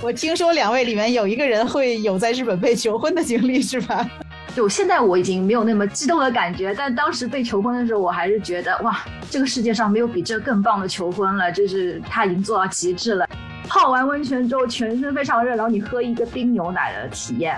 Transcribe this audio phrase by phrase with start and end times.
[0.00, 4.08] 我听说两位里面有一个人会有在日本被求婚的经历，是吧？
[4.54, 13.28] 就现在我已经没有那么激动的感觉，但当时被求婚的时候，我还是觉得哇，这个世界上没有比这更棒的求婚了，就是他已经做到极致了。
[13.68, 17.56] 泡完温泉之后，全身非常热，然后你喝一个冰牛奶的体验。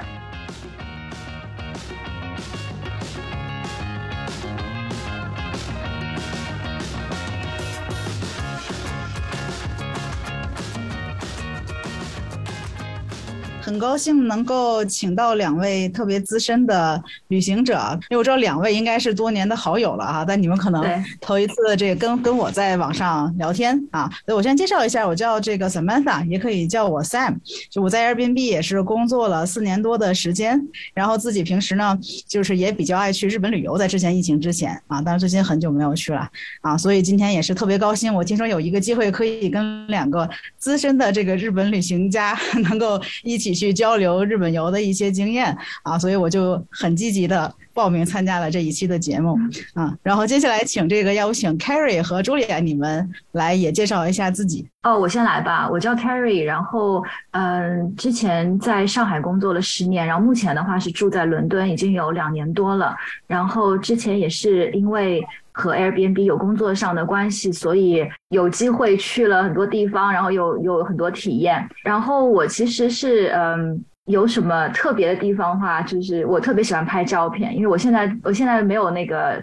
[13.80, 27.36] 高兴能够请到两位特别资深的旅行者，因为我知道两位应该是多年的好友了啊，但你们可能头一次这个跟跟我在网上聊天啊，所以我先介绍一下，我叫这个 Samantha，也可以叫我 Sam，
[27.70, 30.60] 就我在 Airbnb 也是工作了四年多的时间，
[30.94, 36.28] 然后自己平时呢就是也比较爱去日本旅游，在之前疫情之前啊，但是最近很久没有去了
[36.62, 40.28] 啊，所以今天也是特别高兴，我听说有一个机会可以跟两个
[40.58, 42.36] 资深的这个日本旅行家
[42.68, 43.50] 能够一起。
[43.60, 49.38] 去交流日本游的一些经验啊，所以我就很积极的报名参加了这一期的节目
[49.74, 49.94] 啊。
[50.02, 54.66] 然后接下来请这个邀请 Carrie 和 Julia 你们来也介绍一下自己。
[54.82, 62.96] 哦，我先来吧，我叫 Carrie，然后嗯，之前在上海工作了十年，然后目前的话是住在伦敦，已经有两年多了。
[63.26, 65.22] 然后之前也是因为。
[65.52, 71.68] 和 Airbnb 有工作上的关系，所以有机会去了很多地方，然后有有很多体验。
[71.82, 79.42] 然后我其实是嗯，有什么特别的地方话，就是我特别喜欢拍照片，因为我现在我现在没有那个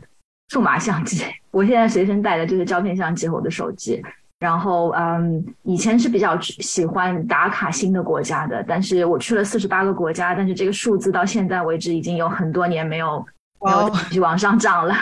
[0.49, 4.01] 数码相机， 我现在随身带的就是胶片相机和我的手机。
[4.39, 13.25] 然后嗯，以前是比较喜欢打卡新的国家的，但是我去了四十八个国家，但是这个数字到现在为止已经有很多年没有。
[13.65, 14.93] 然后就往上涨了，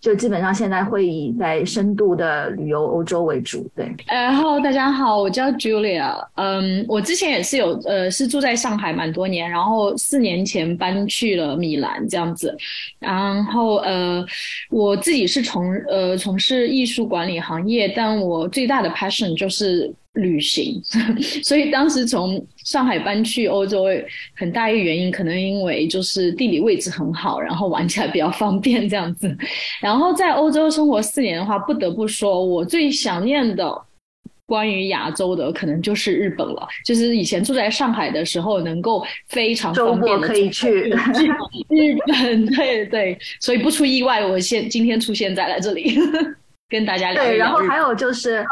[0.00, 3.68] 就基本上现在会以在深度的旅游欧洲为主。
[3.74, 12.56] 对，然后大家好，我叫 Julia，嗯，我之前也是有呃是住在上海蛮多年，然后四年前搬去了米兰这样子，
[12.98, 14.24] 然后呃
[14.70, 19.94] 我自己是从呃从事艺术管理行业，但我最大的 passion 就是。
[20.14, 20.82] 旅行，
[21.44, 23.84] 所以当时从上海搬去欧洲，
[24.34, 29.36] 很大一个原因可能因为就是地理位置很好，然后玩起来比较方便这样子。
[29.80, 33.72] 然后在欧洲生活四年的话，不得不说，我最想念的
[34.46, 36.66] 关于亚洲的可能就是日本了。
[36.84, 40.68] 就是以前住在上海的时候，能够非常方便的可以去
[41.70, 43.16] 日本，对对。
[43.40, 45.96] 所以不出意外，我现今天出现在了这里。
[46.70, 48.46] 跟大家聊对，然后还有就是，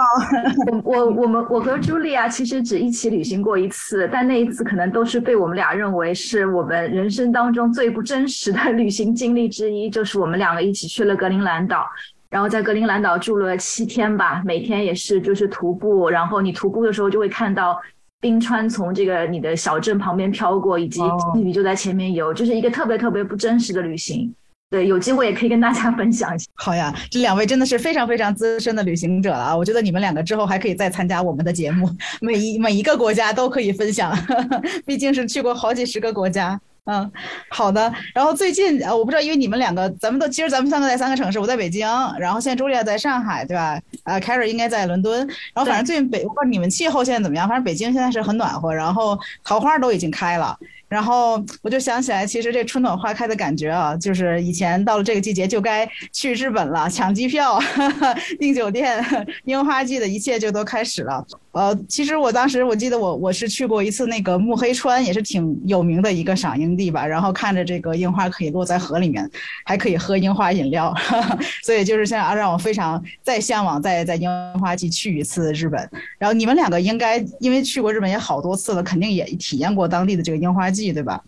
[0.82, 11.86] 我我我们我和茱莉亚其实只一起旅行过一次，但那一次可能都是被我们俩认为是我们人生当中最不真实的旅行经历之一，就是我们两个一起去了格陵兰岛，
[12.28, 17.80] 然后在格陵兰岛住了七天吧，每天也是就是徒步，然后你徒步的时候就会看到
[18.20, 21.00] 冰川从这个你的小镇旁边飘过，以及
[21.36, 24.34] 鱼就在前面游，就是一个特别特别不真实的旅行。
[24.70, 26.44] 对，有机会也可以跟大家分享一下。
[26.54, 29.56] 好呀，这两位真的是非常非常资深的旅行者了啊！
[29.56, 31.88] 我觉得你们两个之后还可以再参加我们的节目，
[32.20, 34.14] 每一每一个国家都可以分享，
[34.84, 36.60] 毕竟是去过好几十个国家。
[36.84, 37.10] 嗯，
[37.50, 37.90] 好的。
[38.14, 41.86] 然后最近呃，我不知道，因为你们两个，咱们都其实咱们三个在三个城市，我在北京，
[42.18, 43.80] 然后现在朱莉亚在上海，对吧？
[44.04, 45.18] 啊，Carrie 应该在伦敦。
[45.54, 50.58] 然后反正最近北，我不知道你们气候现在怎么样，反正北京现在是很暖和，然后桃花都已经开了。
[50.88, 57.60] 然后我就想起来，其实这春暖花开的感觉啊，就是以前到了这个季节就该去日本了，抢机票、
[58.40, 59.04] 订酒店，
[59.44, 61.24] 樱花季的一切就都开始了。
[61.52, 67.06] 呃，其实我当时我记得我我是去过一次那个木黑川，也是挺有名的一个赏樱地吧。
[67.06, 69.28] 然后看着这个樱花可以落在河里面，
[69.64, 70.94] 还可以喝樱花饮料，
[71.64, 74.28] 所以就是现在让我非常再向往再在樱
[74.60, 75.90] 花季去一次日本。
[76.18, 81.20] 然后你们两个应该因为去过日本也好多次了，肯定也体验过当地的这个樱花季，对吧？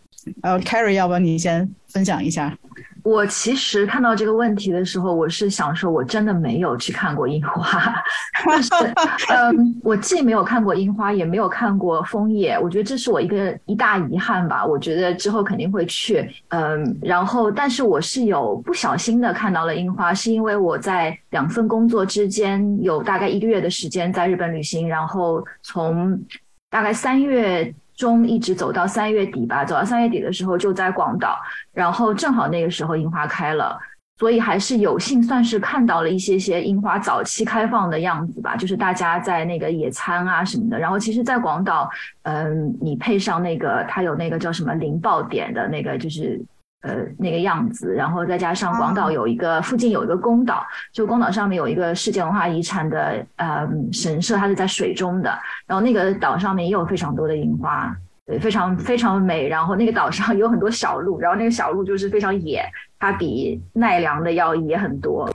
[0.42, 2.56] 呃，Carrie，要不你先分享一下。
[3.02, 7.94] 我其实看到这个问题的时候，我是想说，我真的没有去看过樱花，
[8.46, 8.70] 但是，
[9.32, 14.66] 嗯，我既没有看过樱花，也没有看过枫叶，我觉得这是我一个一大遗憾吧。
[14.66, 26.22] 我觉得之后肯定会去，嗯，然后，但是我是有不小心的看到了樱花，是因为我在两份工作之间有大概一个月的时间在日本旅行，然后从
[26.68, 27.74] 大概三月。
[28.00, 31.38] 中一直走到三月底吧，走到三月底的时候就在广岛，
[31.74, 33.78] 然后正好那个时候樱花开了，
[34.18, 40.78] 所以还是有幸算是看到了一些些樱花早期开放的样子吧，就是大家在那个野餐啊什么的。
[40.78, 41.90] 然后其实，在广岛，
[42.22, 46.40] 嗯，你配上那个它有那个叫什么零爆点的那个，就是
[46.82, 57.94] 呃那个样子，然后再加上广岛有一个附近有一个宫岛，就宫岛上面有一个世界文化遗产的呃神社，它是在水中的，然后那个岛上面也有非常多的樱花，
[58.26, 59.48] 对，非常非常美。
[59.48, 62.64] 然后那个岛上 有很多小鹿，然后那个小鹿就是非常野，
[62.98, 65.28] 它比奈良的要野很多，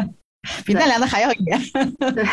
[0.64, 1.58] 比奈良的还要野。
[2.14, 2.24] 对。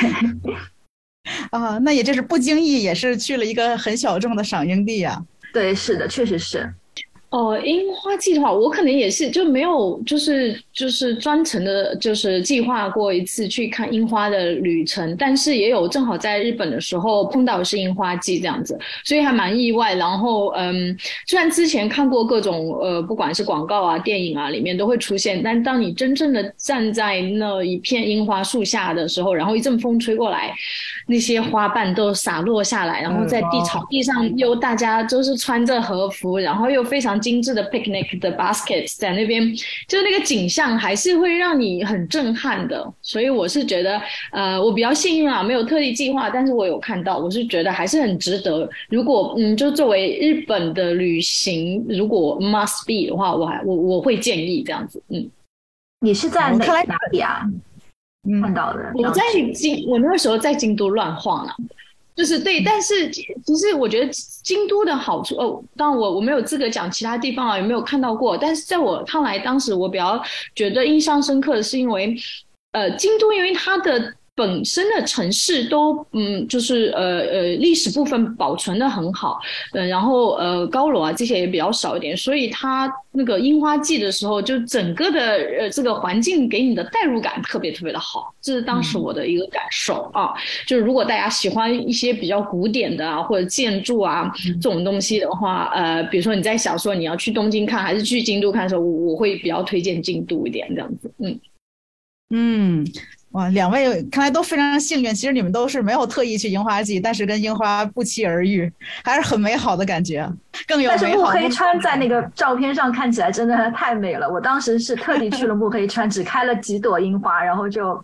[1.51, 5.23] 啊，那也就是不经意也是去了一个很小众的赏樱地呀。
[5.53, 6.71] 对，是的，确实是。
[7.33, 15.15] 哦，樱花季的话，我可能也是就没有，就是就是专程的，就是计划过一次去看樱花的旅程。
[15.17, 19.95] 但是也有正好在日本的时候碰到是樱花季这样子，所以还蛮意外。
[19.95, 20.95] 然后，嗯，
[21.25, 30.53] 虽然之前看过各种呃，不管是广告啊、电影啊，里面都会出现，但当你真正的站在那一片樱花树下的时候，然后一阵风吹过来，
[31.07, 37.19] 那些花瓣都洒落下来，然后在地草地上又大家都是穿着和服，然后又非常。
[37.23, 39.41] 精致的 picnic 的 baskets 在那边，
[39.87, 42.93] 就是那个景象还是会让你很震撼的。
[43.01, 48.69] 所以我是觉得，呃，我比较幸运啊，没有特地计划，但是我有看到，我是觉得还是很值得。
[48.89, 55.01] 如果嗯，就作为日本的旅行，如果 must be 的话，我还我我会建议这样子。
[55.07, 55.31] 嗯，
[56.01, 57.41] 你是在哪哪里啊？
[58.41, 58.91] 看到的？
[58.95, 59.21] 我在
[59.53, 61.55] 京，我那个时候在京都乱晃啊。
[62.15, 63.23] 就是对，但是其
[63.57, 64.11] 实我觉得
[64.43, 68.37] 京都的好处哦，当然我我没有资格讲其他地方啊，有没有看到过？
[68.37, 70.21] 但是在我看来，当时我比较
[70.55, 72.15] 觉得印象深刻的是因为，
[72.71, 74.13] 呃，京都因为它的。
[74.35, 79.39] 本身的城市都嗯，就是呃呃历史部分保存的很好，
[79.73, 85.19] 嗯，然后呃高楼啊这些也比较少一点，所以它那个樱花季的时候，就整个的
[85.59, 90.33] 呃这个环境给你的代入感特别特别的好，这是当时我的一个感受啊。
[90.65, 101.39] 就是如果大家喜欢一些比较古典的啊或者建筑啊这种东西的话，呃，比如说你在想说你要去东京看还是去京都看的时候，我我会比较推荐京都一点这样子，嗯
[102.31, 102.87] 嗯。
[103.33, 105.13] 哇，两位看来都非常幸运。
[105.13, 108.71] 其实你们都是没有特意去樱花季，但是跟樱花不期而遇，
[109.03, 110.27] 还是很美好的感觉。
[110.67, 114.29] 更有但是慕黑川在那个照片上看起来真的太美了。
[114.29, 117.99] 我当时是特地去了慕黑川，只开了几朵樱花，然后就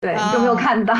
[0.00, 0.94] 对就没有看到。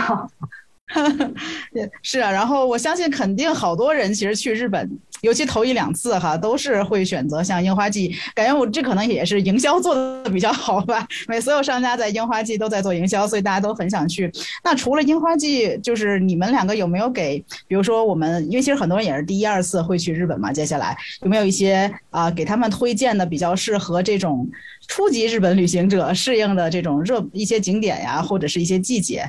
[2.03, 4.91] 是啊，然后我相信肯定好多人其实去日本。
[5.23, 11.07] 尤其头一两次哈，都是会选择像樱花季，感觉我这可能也是营销做的比较好吧。
[11.29, 14.33] 每所有商家在樱花季都在做营销，所以大家都很想去。
[14.65, 17.39] 那除了樱花季，就是你们两个有没有给，
[17.69, 24.49] 比如说我们，因为其实很多人也是第一二次会去日本嘛，接下来有没有一些啊给他们推荐的比较适合这种
[24.89, 29.25] 初级日本旅行者适应的这种热一些景点呀，或者是一些季节？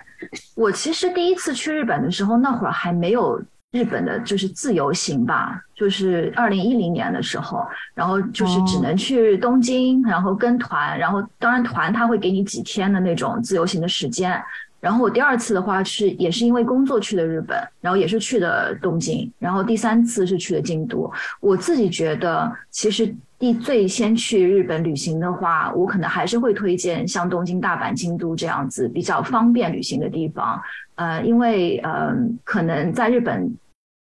[0.56, 3.42] 我其实第一次去日本的时候，那会儿还没有。
[3.74, 14.38] 日本的就是自由行吧，就是二零一零年的时候，然后就是只能去东京，然后跟团，然后当然团他会给你几天的那种自由行的时间。
[14.82, 21.10] 然后我第二次的话是也是因为工作去的日本，然后也是去的东京，然后第三次是去的京都。
[21.40, 30.62] 我自己觉得，其实第最先去日本旅行的话，我可能还是会推荐像东京、大阪、京都这样子比较方便旅行的地方。
[30.94, 33.52] 呃，因为呃，可能在日本，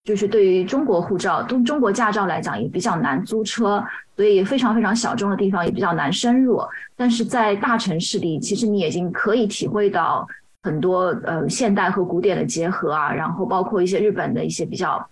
[0.05, 3.83] 就是对于中国护照、中中国驾照来讲也比较难租车，
[4.15, 6.61] 所以非常非常小众的地方也比较难深入。
[6.95, 10.29] 但是在大城市里，其实你已经可以体会到
[10.65, 15.09] 很多呃现代和古典的结合啊，然后包括一些日本的一些比较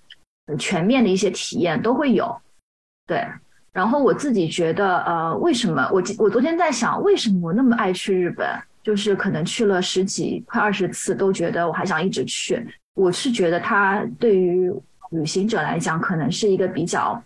[0.58, 2.38] 全面的一些体验都会有。
[3.06, 3.26] 对，
[3.78, 8.44] 然后我自己觉得，呃，为什么我我昨天在想，为什么我那么爱去日本？
[8.82, 12.60] 就是可能去了十几快二十次，都觉得我还想一直去。
[12.96, 14.68] 我是觉得它对于
[15.12, 17.22] 旅行者来讲，可能是一个比较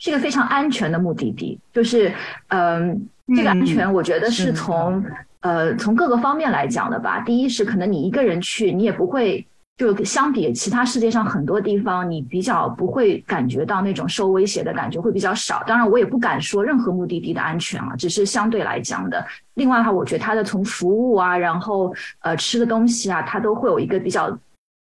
[0.00, 1.56] 是一个非常安全的目的地。
[1.72, 2.12] 就是，
[2.48, 5.04] 嗯，这个安全，我觉得是从
[5.42, 7.20] 呃从各个方面来讲的吧。
[7.20, 9.46] 第一是可能你一个人去，你也不会。
[9.78, 15.62] 就相比其他世界上很多地方，你比较不会感觉到那种受威胁的感觉会比较少。
[15.66, 19.26] 当然，我也不敢说任何目的地的安全啊，只是相对来讲的。
[19.54, 24.38] 另外的话，我觉得它的从服务啊，然后呃吃的东西啊，它都会有一个比较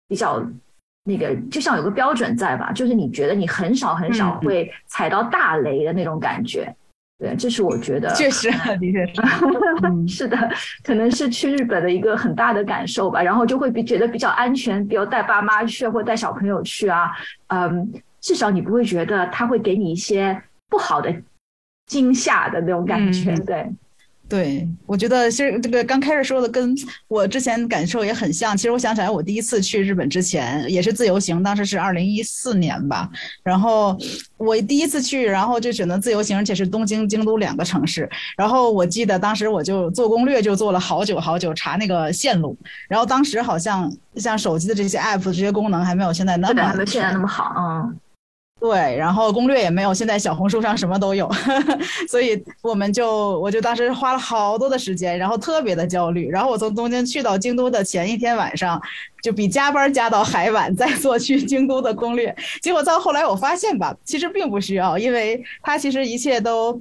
[0.08, 0.42] 比较
[1.04, 6.74] 那个，就像有个标准在吧，就是你觉得你很少很少会踩到大雷的那种感觉。
[7.22, 8.50] 对，这是我觉得确实，
[8.80, 9.22] 的确是，
[10.08, 10.36] 是的，
[10.82, 13.22] 可能是去日本的一个很大的感受吧。
[13.22, 17.12] 然后就会比觉得比较安全，比如带爸妈去或带小朋友去啊，
[17.46, 21.14] 嗯，至少你不会觉得他会给你一些不好的
[21.86, 23.32] 惊吓的那种感觉。
[23.46, 23.70] 对，
[24.32, 26.74] 对，我觉得其实这个刚开始说的跟
[27.06, 28.56] 我之前感受也很像。
[28.56, 33.06] 其实我想起来，我第一次去日本之前也是自由行，当时是二零一四年吧。
[33.42, 33.94] 然后
[34.38, 38.08] 我第一次去，然后就选择自由行，而且是东京、京都两个城市。
[38.34, 42.56] 然后我记得当时我就做攻略，就做了好久好久，查那个线路。
[42.88, 47.98] 然后当时好像像手机的这些 app 这些功能还没有现在那么还没现在那么好，嗯。
[48.62, 51.28] 对，然后攻略也没有，现在小红书上什么都有，
[52.08, 56.28] 所以我们就我就当时花了好多的时间，然后特别的焦虑。
[56.28, 58.80] 然后我从东京去到京都的前一天晚上，
[59.20, 62.32] 就比加班加到还晚，再做去京都的攻略。
[62.60, 66.80] 结果到后来我发现吧，其实并不需要，因为它其实一切都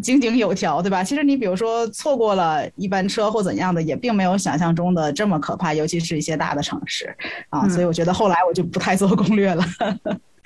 [0.00, 1.02] 井井有条，对吧？
[1.02, 7.12] 其实你比如说错过了一班车或怎样的，也并没有想象中的这么可怕，尤其是一些大的城市
[7.48, 7.68] 啊。
[7.68, 9.64] 所以我觉得后来我就不太做攻略了。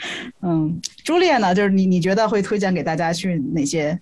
[0.42, 1.54] 嗯，朱丽叶呢？
[1.54, 3.98] 就是你，你觉得会推荐给大家去哪些？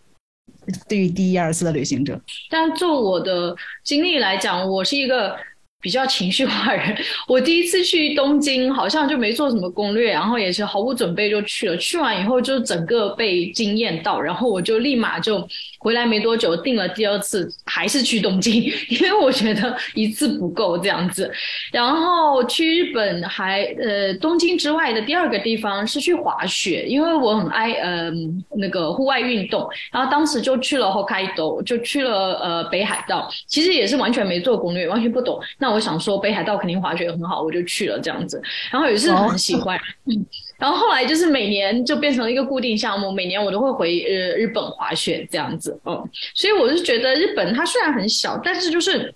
[0.88, 3.54] 对于第一、二次的旅行者，但就我的
[3.84, 5.36] 经历来讲，我是一个。
[5.82, 11.76] 比较情绪化人，我第一次去东京，好像就没做什么攻略，然后也是毫无准备就去了。
[11.76, 15.44] 去完以后就整个被惊艳到，然后我就立马就
[15.82, 21.28] 回来没多久订了第二次，还是去东京，因为我觉得一次不够这样子。
[21.72, 28.12] 然后去日本还呃东京之外的第二个地方是去滑雪，因为我很爱呃
[28.56, 35.40] 那个户外运动，然后当时就去了 Hokkaido，就去了呃北海道，其实也是完全没做攻略，完全不懂。
[35.58, 40.24] 那我想说北海道肯定滑雪很好，我就去了这样子，然后也是很喜欢，嗯，
[40.62, 49.12] 然后后来就是每年就变成了一个固定项目，每年我都会回呃日本滑雪这样子，嗯，所以我是觉得日本它虽然很小，但是就是。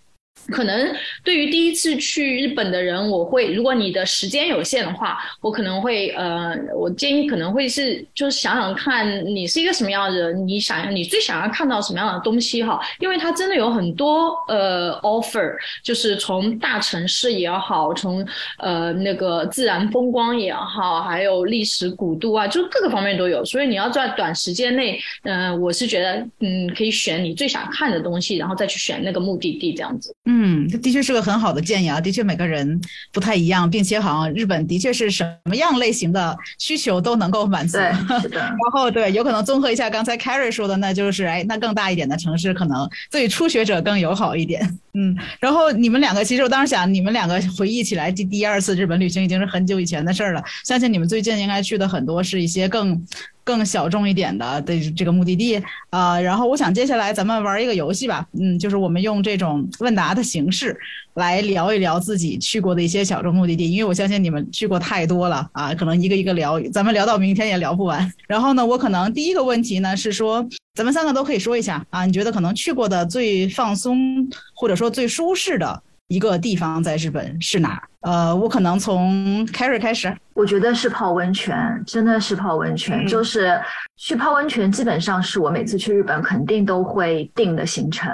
[0.48, 18.26] 可能对于第一次去日本的人，我会如果你的时间有限的话，我可能会呃，我建议可能会是就是想想看你是一个什么样的人，你想要你最想要看到什么样的东西哈，因为它真的有很多呃 offer，就是从大城市也好，从
[18.58, 30.14] 呃那个自然风光也好，还有历史古都啊，就各个方面都有，所以你要在短时间内，嗯，我是觉得嗯可以选你最想看的东西，然后再去选那个目的地这样子。
[30.26, 30.35] 嗯，
[30.82, 32.00] 的确是个很好的建议啊！
[32.00, 32.80] 的确，每个人
[33.12, 37.76] 不太一样，并且好像日本的确是什么样类型的需求都能够满足。
[38.28, 44.78] 对，然后对，有可能综合一下刚才 Carrie 说的，那就是哎，那更大一点的城市可能对初学者更友好一点。
[44.94, 50.42] 嗯，然后你们两个，其实我当时想，你们两个回忆起来第第二次日本旅行已经是很久以前的事儿了。
[50.64, 53.04] 相信你们最近应该去的很多是一些更。
[53.46, 60.76] 更小众一点的的这个目的地啊，然后我想接下来咱们玩一个游戏吧，嗯，就是我们用这种问答的形式
[61.14, 68.12] 来聊一聊自己去过的一些小众目的地，因为我相信你们去过太多了啊，可能一个一个聊，咱们聊到明天也聊不完。
[68.26, 75.80] 然后呢，我可能第一个问题呢是说，咱们三个都可以说一下啊，你觉得可能去过的最放松或者说最舒适的。
[76.08, 77.82] 一个地方在日本是哪？
[78.00, 80.14] 呃，我可能从 Carry 开始。
[80.34, 83.06] 我觉得是泡温泉，真的是泡温泉。
[83.06, 83.60] 就是
[83.96, 88.10] 去泡温泉，基本上是我每次去日本肯定都会定的行程。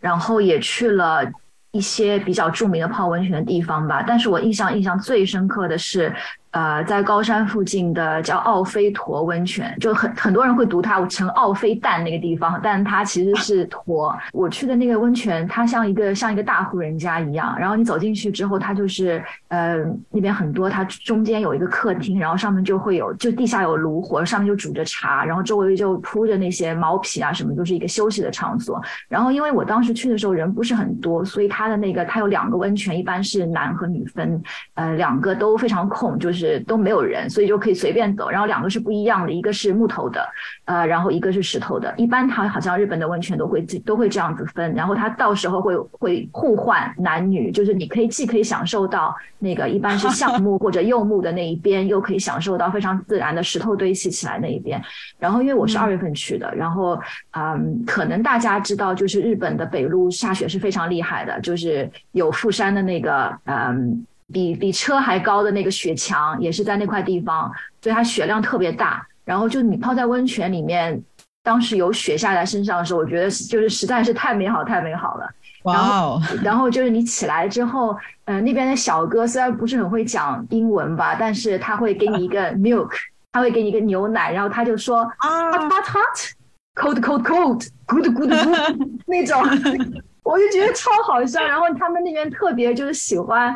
[0.00, 1.22] 然后也去了
[1.70, 4.02] 一些比较著名的泡温泉的地方吧。
[4.06, 6.14] 但是我印象印象最深刻的是。
[6.56, 14.16] 呃，在高山附近的叫奥菲陀温泉，就很很多人会读它成奥菲蛋那个地方，但它其实是陀。
[14.32, 28.82] 我去的那个温泉，它像一个像一个大户人家一样，然后你走进去之后，它就是呃那边很多，它中间有一个客厅，然后上面就会有就地下有炉火，上面就煮着茶，然后周围就铺着那些毛皮啊什么，都是一个休息的场所。
[29.10, 36.45] 然后因为我当时去的时候人不是很多，所以它的那个它有两个温泉，一般是男和女分，呃两个都非常空，就是。
[36.60, 38.28] 都没有人，所以就可以随便走。
[38.28, 40.26] 然后两个是不一样的，一个是木头的，
[40.64, 41.92] 呃，然后一个是石头的。
[41.96, 44.74] 一般它好像日本的温泉都会都会这样子分。
[44.74, 54.82] 然后它到时候会会互换男女，就是你可以既可以享受到那个一般是橡木或者柚木的那一边，又可以享受到非常自然的石头堆砌起来那一边。
[55.18, 56.98] 然后因为我是二月份去的，然后
[57.32, 64.04] 嗯，可能大家知道，就是日本的北陆下雪是非常厉害的，就是有富山的那个嗯。
[64.32, 69.06] 比比车还高的那个雪墙也是在那块地方，所以它雪量特别大。
[69.24, 71.02] 然后就你泡在温泉里面，
[71.42, 75.28] 当时有雪下在身上的时候，我觉得就是实在是太美好，太美好了。
[75.64, 82.90] 然后，然后就是你起来之后，嗯，那边的小哥虽然不是很会讲英文吧，但是他会给你一个 milk，
[83.32, 88.30] 他会给你一个牛奶，然后他就说 hot hot hot，cold cold cold，good good good
[89.06, 89.42] 那种，
[90.22, 91.42] 我就觉得超好笑。
[91.42, 93.52] 然后他们那边特别就是喜欢。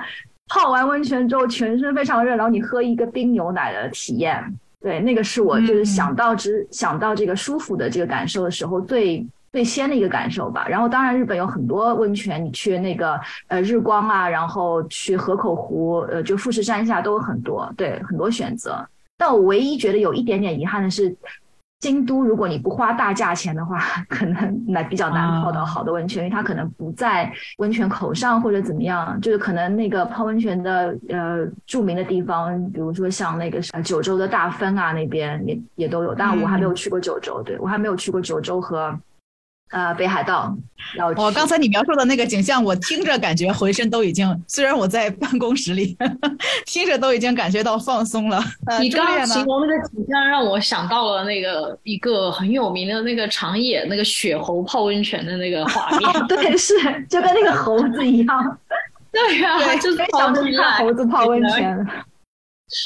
[0.51, 4.45] 泡完温泉之后，全身非常热，然后你喝一个冰牛奶的体验，
[4.81, 10.67] 对，那个是我就是想到之想到这个舒服的这个感受的时候最最先的一个感受吧。
[10.69, 18.85] 然后当然日本有很多温泉，你去那个呃日光啊，然后去河口湖，呃就富士山下都有很多，对很多选择。
[19.17, 21.17] 但我唯一觉得有一点点遗憾的是。
[21.81, 38.95] 京都，如果你不花大价钱的话，可能那比较难泡到好的温泉，因为它可能不在温泉口上或者怎么样，就是可能那个泡温泉的呃著名的地方，比如说像那个九州的大分啊那边也也都有，但我还没有去过九州，对我还没有去过九州和。
[39.71, 40.57] 呃，北海道。
[41.17, 45.97] 我刚才你描述的那个景象，我听着感觉浑身都已经，虽然我在办公室里，
[46.67, 48.43] 听着都已经感觉到放松了。
[48.81, 56.27] 你刚刚形容那个景象，让我想到了那个一个很有名的那个长野那个雪猴泡温泉的那个画 面。
[56.27, 56.75] 对，是
[57.09, 58.59] 就跟那个猴子一样。
[59.13, 61.87] 对呀，就是想着看猴子泡温泉。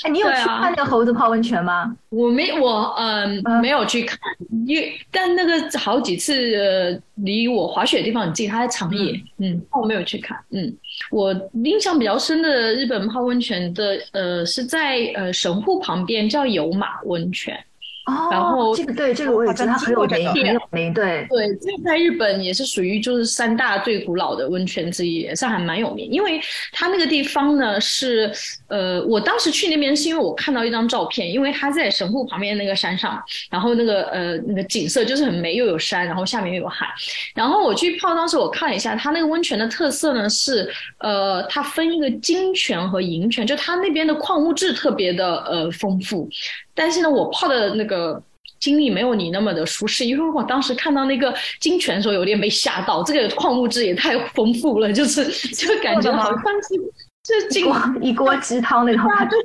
[0.04, 1.94] 哎，你有去看那个猴子泡温泉吗？
[2.08, 4.18] 我没，我嗯没有去看，
[4.66, 10.74] 因为但那个好几次呃离我滑雪的地方很近，它在长野，嗯，我没有去看，嗯，
[11.10, 17.62] 我印象比较深的日本泡温泉的呃是在呃神户旁边叫有马温泉。
[18.06, 20.92] 哦，然后这个对这个我也知道很有名，很有名。
[20.92, 26.10] 对对，这在日本也是属于就是三大最古老的温泉之一，上海蛮有名。
[26.10, 26.38] 因为
[26.72, 28.30] 它那个地方呢是，
[28.68, 33.18] 呃，我当时去那边是因为我看到一张照片，因为它在神户旁边那个山上，
[33.50, 36.86] 然后那个呃那个景色就是很美，又有山，然后下面又有海。
[37.34, 46.28] 然后我去泡，当时我看了一下，它那个温泉的特色呢是，呃，它分一个金泉和银泉，就它那边的矿物质特别的呃丰富。
[46.74, 48.22] 但是呢，我泡的那个
[48.58, 53.02] 经历没有你那么的舒适，因为我当时看到那个金泉的时候，有点被吓到。
[53.02, 57.66] 这个矿物质也太丰富了，就是就感觉好像是这金
[58.00, 59.36] 一锅鸡汤那种感觉。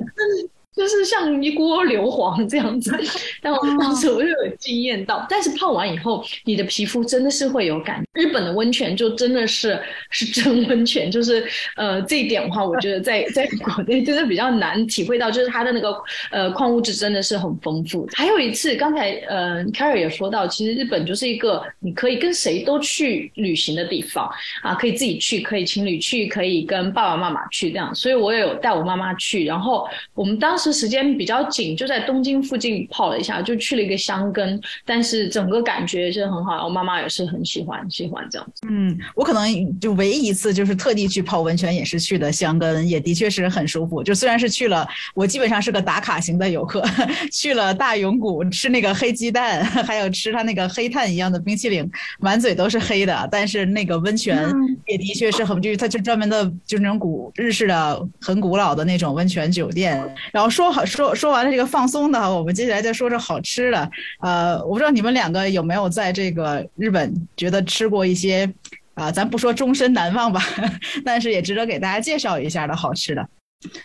[0.80, 2.90] 就是像一锅硫磺这样子，
[3.42, 5.26] 但我当时我就有惊艳到。
[5.28, 8.02] 但是泡完以后，你的皮肤真的是会有感。
[8.14, 11.46] 日本的温泉就真的是是真温泉，就是
[11.76, 15.94] 呃这一点的话，我觉得在在国内真的比较难体会到，就是它的那个
[16.30, 18.08] 呃矿物质真的是很丰富。
[18.14, 24.26] 还有一次，刚才呃 Carrie 也说到，其实日本就是一个你可以跟谁都去旅行的地方
[24.62, 27.94] 啊，可以自己去，可以情侣去，可以跟爸爸妈妈去这样。
[27.94, 38.66] 所以我也有带我妈妈去，然后我们当时时间比较紧，就在东京附近泡了一下，就去了一个箱根，但是整个感觉是很好，我妈妈也是很喜欢，喜欢这样子。
[38.68, 44.02] 嗯，我可能就唯一一次就是特地去泡温泉，也是去的箱根，也的确是很舒服。
[44.02, 46.84] 就虽然是去了，我基本上是个打卡型的游客，
[47.32, 53.28] 去了大永谷吃那个黑鸡蛋， 还有吃它那个黑炭一样的冰淇淋，满嘴都是黑的。
[53.30, 54.46] 但是那个温泉
[54.86, 59.96] 也的确是很，就是它就专门的，就是那种古日式的、很古老的那种温泉酒店，
[60.32, 60.49] 然后。
[60.50, 63.90] 说好说说完了这个放松的，我们接下来再说说好吃的。
[64.20, 68.52] 呃，我不知道你们两个有没有在这个日本觉得吃过一些
[68.94, 70.42] 啊，咱不说终身难忘吧，
[71.04, 73.28] 但是也值得给大家介绍一下的好吃的。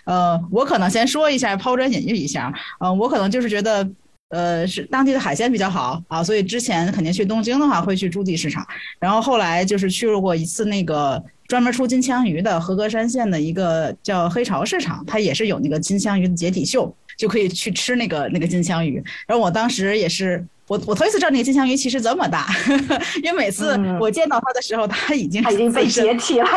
[0.05, 2.51] 呃，我可能先说一下，抛砖引玉一下。
[2.79, 3.87] 嗯，我可能就是觉得，
[4.29, 8.65] 呃，是当地的海鲜比较好啊，所以之前肯定去东京的话会去筑地市场，
[8.99, 11.23] 然后后来就是去过一次那个。
[11.47, 19.03] 专门出金枪鱼的和歌山县的一个叫黑潮市场，它也是有那个金枪鱼的解体秀，就可以去吃那个那个金枪鱼。
[19.27, 22.47] 然后我当时也是，我我头一次知道那个金枪鱼其实这么大，
[23.21, 26.47] 因为每次我见到它的时候，它已经它已经被解体了。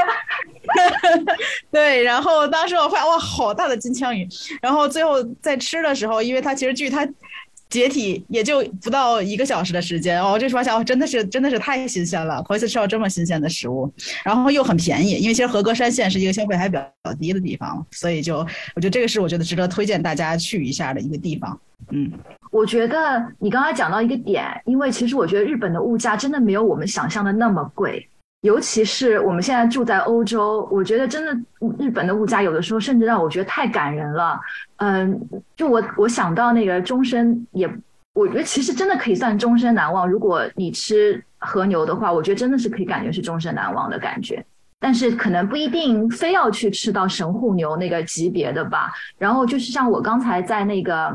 [1.71, 4.27] 对，然后当时我发现哇，好大的金枪鱼。
[4.61, 7.07] 然后最后在吃的时候，因为它其实距它。
[7.69, 13.93] 解体也就不到一个小时的时间哦，这发现哦，真的是真的是太新鲜了，头一次吃到这么新鲜的食物，
[14.25, 18.39] 然后又很便宜，因为其实和歌山县是一个消费还比较低的地方，所以就
[18.75, 21.61] 我觉得这个是我觉得值得推荐大家去一下的一个地方。
[21.91, 22.11] 嗯，
[22.51, 28.09] 我觉得你刚才讲到一个点，因为其实我觉得日本的物价真的没有我们想象的那么贵。
[28.43, 31.37] 尤其是我们现在住在欧洲，我觉得真的
[31.77, 34.39] 日本的物价有的时候甚至让我觉得太感人了。
[34.77, 35.21] 嗯，
[35.57, 37.69] 就我我想到那个终身也，
[38.15, 40.09] 我觉得其实真的可以算终身难忘。
[40.09, 44.45] 如果你吃和牛的话，我觉得真的是可以感觉是终身难忘的感觉。
[44.79, 48.93] 但是可能不一定非要去吃到神户牛那个级别的吧。
[49.19, 51.13] 然后就是像我刚才在那个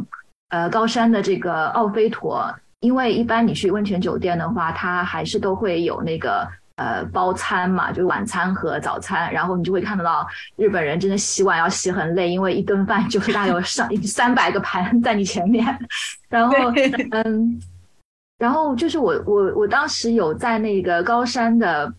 [0.49, 6.45] 呃高山的这个奥菲陀，因为一般你去温泉酒店的话，它还是都会有那个。
[6.77, 15.63] 呃，包餐嘛，就是晚餐和早餐，然后你就会看得到日本人真的洗碗要洗很累，因为一顿饭就是大概有上 三百个盘在你前面，
[16.29, 16.55] 然后
[17.11, 17.61] 嗯，
[18.39, 21.93] 然后就是我我我当时有在那个高山的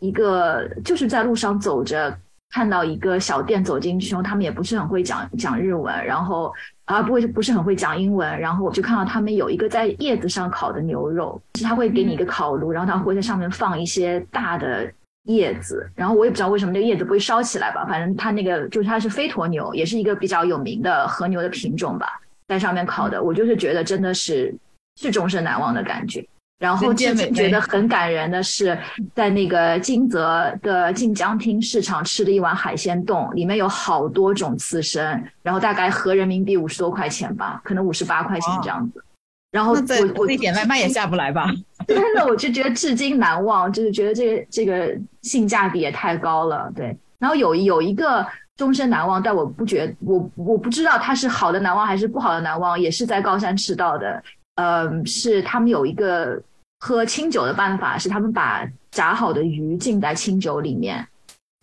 [0.00, 2.14] 一个，就是在路上走着
[2.50, 6.52] 看到一个小店走进去，他们也不是很会讲讲日文，然后
[6.88, 14.90] 啊不会不是很会讲英文，然后我就看到他们有一个在叶子上烤的牛肉，是他会给你一个烤炉，然后他会在上面放一些大的
[15.24, 24.54] 叶子，然后我也不知道为什么这个叶子不会烧起来吧，反正它那个就是它是飞驼牛，也是一个比较有名的和牛的品种吧，在上面烤的，我就是觉得真的是
[24.98, 26.26] 是终身难忘的感觉。
[26.58, 28.76] 然后人间美觉得很感人的是，
[29.14, 39.04] 在那个金泽的晋江厅市场吃的一碗海鲜冻，里面有好多种刺身，然后大概合人民币五十多块钱吧，可能五十八块钱这样子。
[39.52, 41.48] 然后我我国内点外卖也下不来吧？
[41.86, 46.94] 真的我就觉得至今难忘，就是觉得这个这个性价比也太高了，对。
[47.20, 54.22] 然后有有一个终身难忘，但我不觉我我不知道它是好的难忘还是不好的难忘，也是在高山吃到的。
[54.56, 56.42] 呃，是他们有一个
[56.78, 61.06] 喝清酒的办法，是他们把炸好的鱼浸在清酒里面，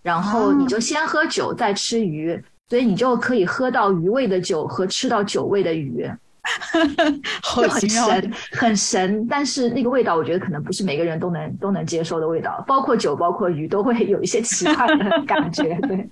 [0.04, 6.10] 然后你就先喝酒再吃鱼，所以你就可以喝到鱼味的酒和吃到酒味的鱼。
[7.42, 7.68] 很。
[7.90, 15.64] 神，很神，但是那个味道，我觉得可能不是每个人都能都能接受的味道，包括酒，包括鱼，都会 有一些奇怪的 感觉。
[15.88, 16.08] 对，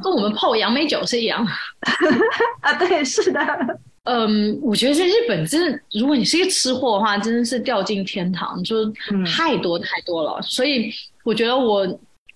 [0.00, 1.44] 跟我们泡杨梅酒是一样。
[2.60, 3.40] 啊，对，是的，
[4.04, 10.42] 嗯，我觉得在日本真的，如果你是一个吃货的话，真的是掉进天堂，就是嗯太多太多了。
[10.42, 10.92] 所以
[11.24, 11.86] 我觉得我，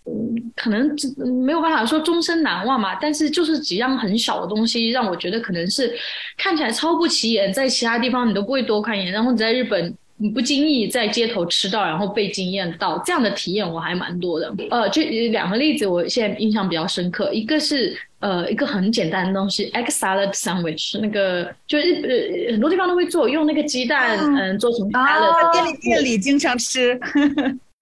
[0.05, 5.93] 嗯，可能只没有办法说终身难忘嘛，但是就是几样很小的东西，让我觉得可能是
[6.37, 9.97] 看起来超不起眼，在其他地方你都不会多看一眼，然后你在日本。
[10.19, 14.51] 你不经意在街头吃到，然后被惊艳到，这样的体验我还蛮多的。
[14.71, 17.31] 呃，就两个例子，我现在印象比较深刻。
[17.35, 22.03] 一个是呃一个很简单的东西，egg salad sandwich，那个就日
[22.49, 26.99] 呃很多地方都会做，用那个鸡蛋啊嗯做成啊 salad 便利店里经常吃，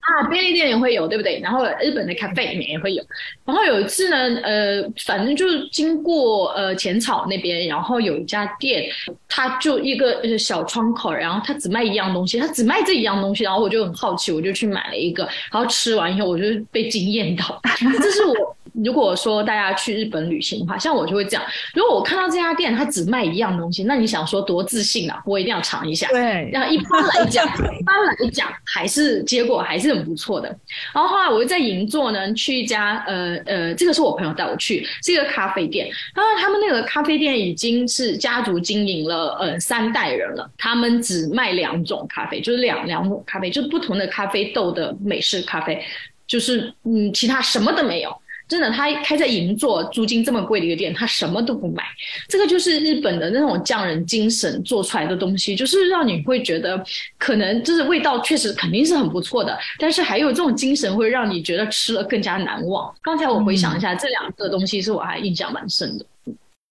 [0.05, 1.39] 啊，便利店也会有，对不对？
[1.41, 3.03] 然后日本的咖啡里面也会有。
[3.43, 8.85] 然后有一次呢，呃，反正就是经过呃浅草那边，然后有一家店，
[9.27, 17.59] 它就一个小窗口，然后它只卖一样东西，它只卖这一样东西，然后我就很好奇，我就去买了一个，然后吃完以后我就被惊艳到，
[18.01, 18.55] 这是我。
[18.83, 21.43] 如果说大家去日本旅行的话，像我就会这样。
[21.73, 25.21] 如果我看到这家店它只卖一样东西，那你想说多自信啊？
[25.25, 26.07] 我一定要尝一下。
[26.09, 27.45] 对，然后一般来讲，
[27.79, 30.49] 一般来讲还是结果还是很不错的。
[30.93, 35.87] 然后后来我又在银座呢，去一家呃呃，这个是我朋友带我去，是一个咖啡店。
[36.13, 45.81] 然后他们那个咖啡店已经是家族经营了呃三代人了，他们只卖两种咖啡，就是两两种咖啡，就是不同的咖啡豆的美式咖啡，
[46.27, 48.15] 就是嗯，其他什么都没有。
[48.47, 51.83] 真的，他开在银座，租金这么贵的一个店，他什么都不买。
[52.27, 56.83] 这个就是日本的那种匠人精神做出来的东西，就是让你会觉得，
[57.17, 62.93] 可能就是味道确实肯定是很不错的，但是还有这种精神会让你觉得吃了更加难忘。
[63.01, 66.05] 刚才我回想一下，这两个东西是我还印象蛮深的。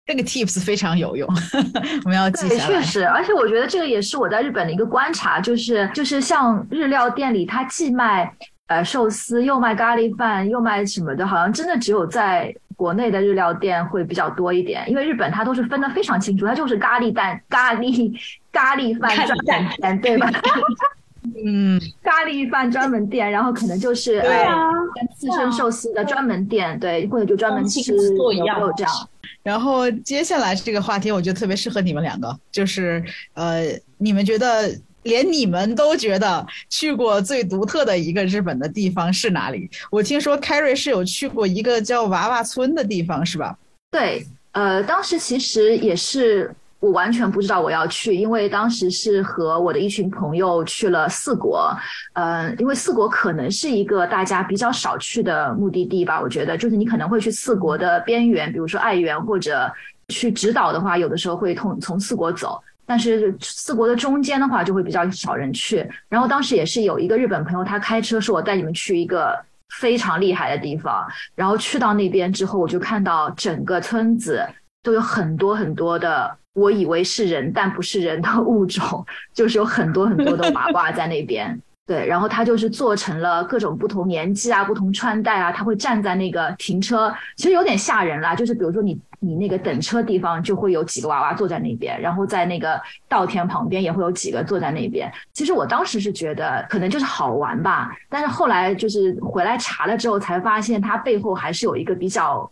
[0.06, 1.28] 这个 tips 非常有用，
[2.06, 2.80] 我们要记对，下来。
[2.80, 8.32] 确实，而且我觉得这个也是我在日本的一个观察，就是就是像日料店里，它既卖
[8.68, 18.12] 呃寿司，又卖咖喱饭，又卖什么的，好像真的只有在国内的日料店会比较多一点，因为日本它都是分的非常清楚，它就是咖喱蛋、咖喱
[18.52, 20.30] 咖喱饭专门店，对吧？
[21.44, 28.94] 嗯，咖喱饭专门店，然后可能就是对呃跟刺身寿司的专门店，对，或者就专门吃牛样肉这样。
[29.42, 33.64] 然后接下来这个话题，我觉得特别适合你们两个，就是呃，
[33.98, 34.70] 你们觉得
[35.06, 39.70] 连你们都觉得去过最独特的一个日本的地方是哪里？
[39.92, 43.56] 我听说 Carrie 是有去过一个叫娃娃村的地方，是吧？
[43.92, 51.72] 对，呃，当时其实也是我完全不知道我要去，因为当时是和我的一群朋友去了四国，
[52.14, 59.72] 呃，因为四国可能是一个大家比较少去的目的地吧，我觉得就是你可能会去四国的边缘，比如说爱媛或者
[60.10, 62.60] 去直岛的话，有的时候会从从四国走。
[62.86, 65.88] 但是四国的中间的话，就会比较少人去。
[66.08, 69.38] 然后当时也是有一个日本朋友，他开车说我带你们去一个
[69.80, 71.06] 非常厉害的地方。
[71.34, 74.46] 然后去到那边之后，我就看到整个村子
[74.84, 81.60] 都有很多很多的，我以为是人但不是人的物种， 就是有很多很多的娃娃在那边。
[81.88, 88.34] 对，然后他就是做成了各种不同年纪啊、不同穿戴啊，他会站在那个停车，其实有点吓人啦。
[88.34, 95.12] 就是比如说你你那个等车地方就会有几个娃娃坐在那边，然后在那个稻田旁边也会有几个坐在那边。
[95.34, 102.52] 其实我当时是觉得可能就是好玩吧，但是后来就是回来查了之后才发现，它背后还是有一个比较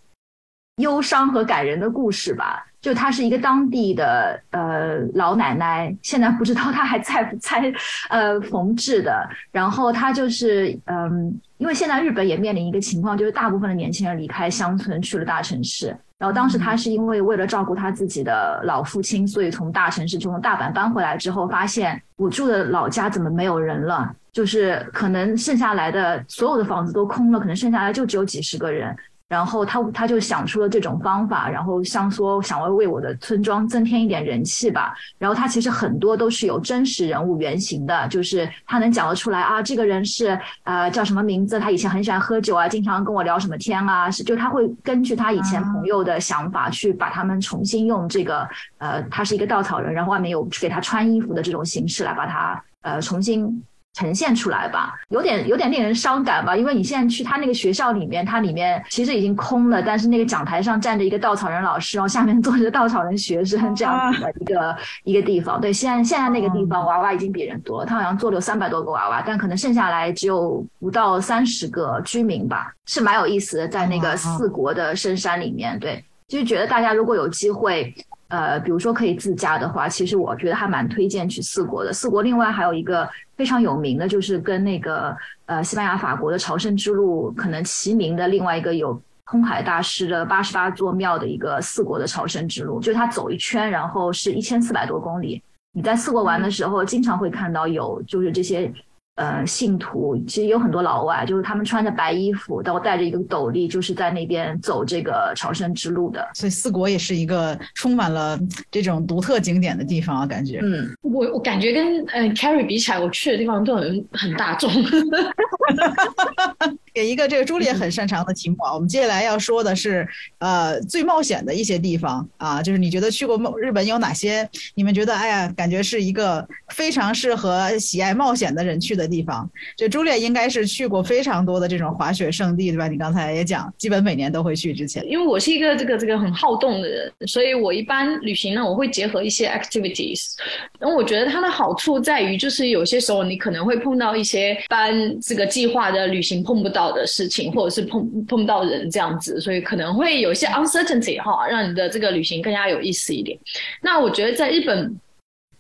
[0.78, 2.64] 忧伤和感人的故事吧。
[2.84, 7.74] 就她是一个当地的呃老奶奶，现在不知道她还在不在
[8.10, 9.28] 呃缝制的。
[9.54, 15.96] 然后她就是嗯，因为现在日本也面临一个情况，就是大部分的年轻人离开乡村去了大城市。
[16.18, 24.14] 然后当时她是因为为了照顾她自己的老父亲，所以从大城市就从大阪搬回来之后，发现我住的老家怎么没有人了？
[24.34, 28.94] 就是可能剩下来的所有的房子都空了，可能剩下来就只有几十个人。
[29.34, 34.94] 然后他他就想出了这种方法，然后像说想要为我的村庄增添一点人气吧。
[35.18, 41.60] 然后他其实很多都是有真实人物原型的，就是他能讲得出来啊，这个人是呃叫什么名字？
[41.60, 44.12] 他以前很喜欢喝酒啊，经常跟我聊什么天啊？
[44.12, 53.64] 是就他会根据他以前朋友的想法去把他们重新用这个呃，他是一个稻草人，然后外面有给他穿衣服的这种形式来把他呃重新。
[53.94, 65.62] 呈现出来吧，有点有点令人伤感吧，因为你现在去他那个学校里面，它里面其实已经空了，但是那个讲台上站着一个稻草人老师，然后下面坐着稻草人学生这样子的一个一个地方。
[65.62, 77.94] 对，现在现在那个地方娃娃已经比人多了，他好像坐了三百多个娃娃，但可能剩下来只有不到三十个居民吧，是蛮有意思的，在那个四国的深山里面，对，就是觉得大家如果有机会。
[78.30, 81.94] 呃，比如说可以自驾的话，其实我觉得还蛮推荐去四国的。
[81.94, 85.16] 四国另外还有一个非常有名的，就是跟那个
[85.46, 95.42] 呃西班牙、法国的朝圣之路可能齐名的另外一个有空海大师的八十八座庙的一个四国的朝圣之路，就是他走一圈，然后是一千四百多公里。
[95.72, 98.72] 你在四国玩的时候，经常会看到有就是这些。
[99.16, 106.28] 呃，信徒其实有很多老外，就是他们穿着白衣服，然后带着一个斗笠，就是在那边走这个朝圣之路的。
[106.34, 108.40] 所以四国也是一个充满了
[108.72, 110.60] 这种独特景点的地方啊，感觉。
[110.64, 114.72] 嗯，我我感觉跟嗯 Carrie 比起来，我去的地方都很很大众。
[116.94, 120.06] 给一个这个朱莉很擅长的题目啊，我们接下来要说的是
[120.40, 124.50] 呃最冒险的一些地方啊，就是你觉得去过日本有哪些？
[124.74, 129.08] 你们觉得哎呀，感觉是一个非常适合喜爱冒险的人去的。
[129.14, 132.88] 地方，就朱莉应该是去过非常多的这种滑雪胜地，对吧？
[132.88, 134.74] 你刚才也讲，基本每年都会去。
[134.74, 140.32] 之前，因为我是一个这个这个很好动的人，所以我一般旅行呢，我会结合一些 activities。
[140.80, 153.40] 然后我觉得它的好处在于，就是有些时候你可能会碰到一些班这个计划的旅行碰不到好的事情，或者是碰碰到人这样子，所以可能会有一些 uncertainty 哈，让你的这个旅行更加有意思一点。
[153.82, 155.00] 那我觉得在日本。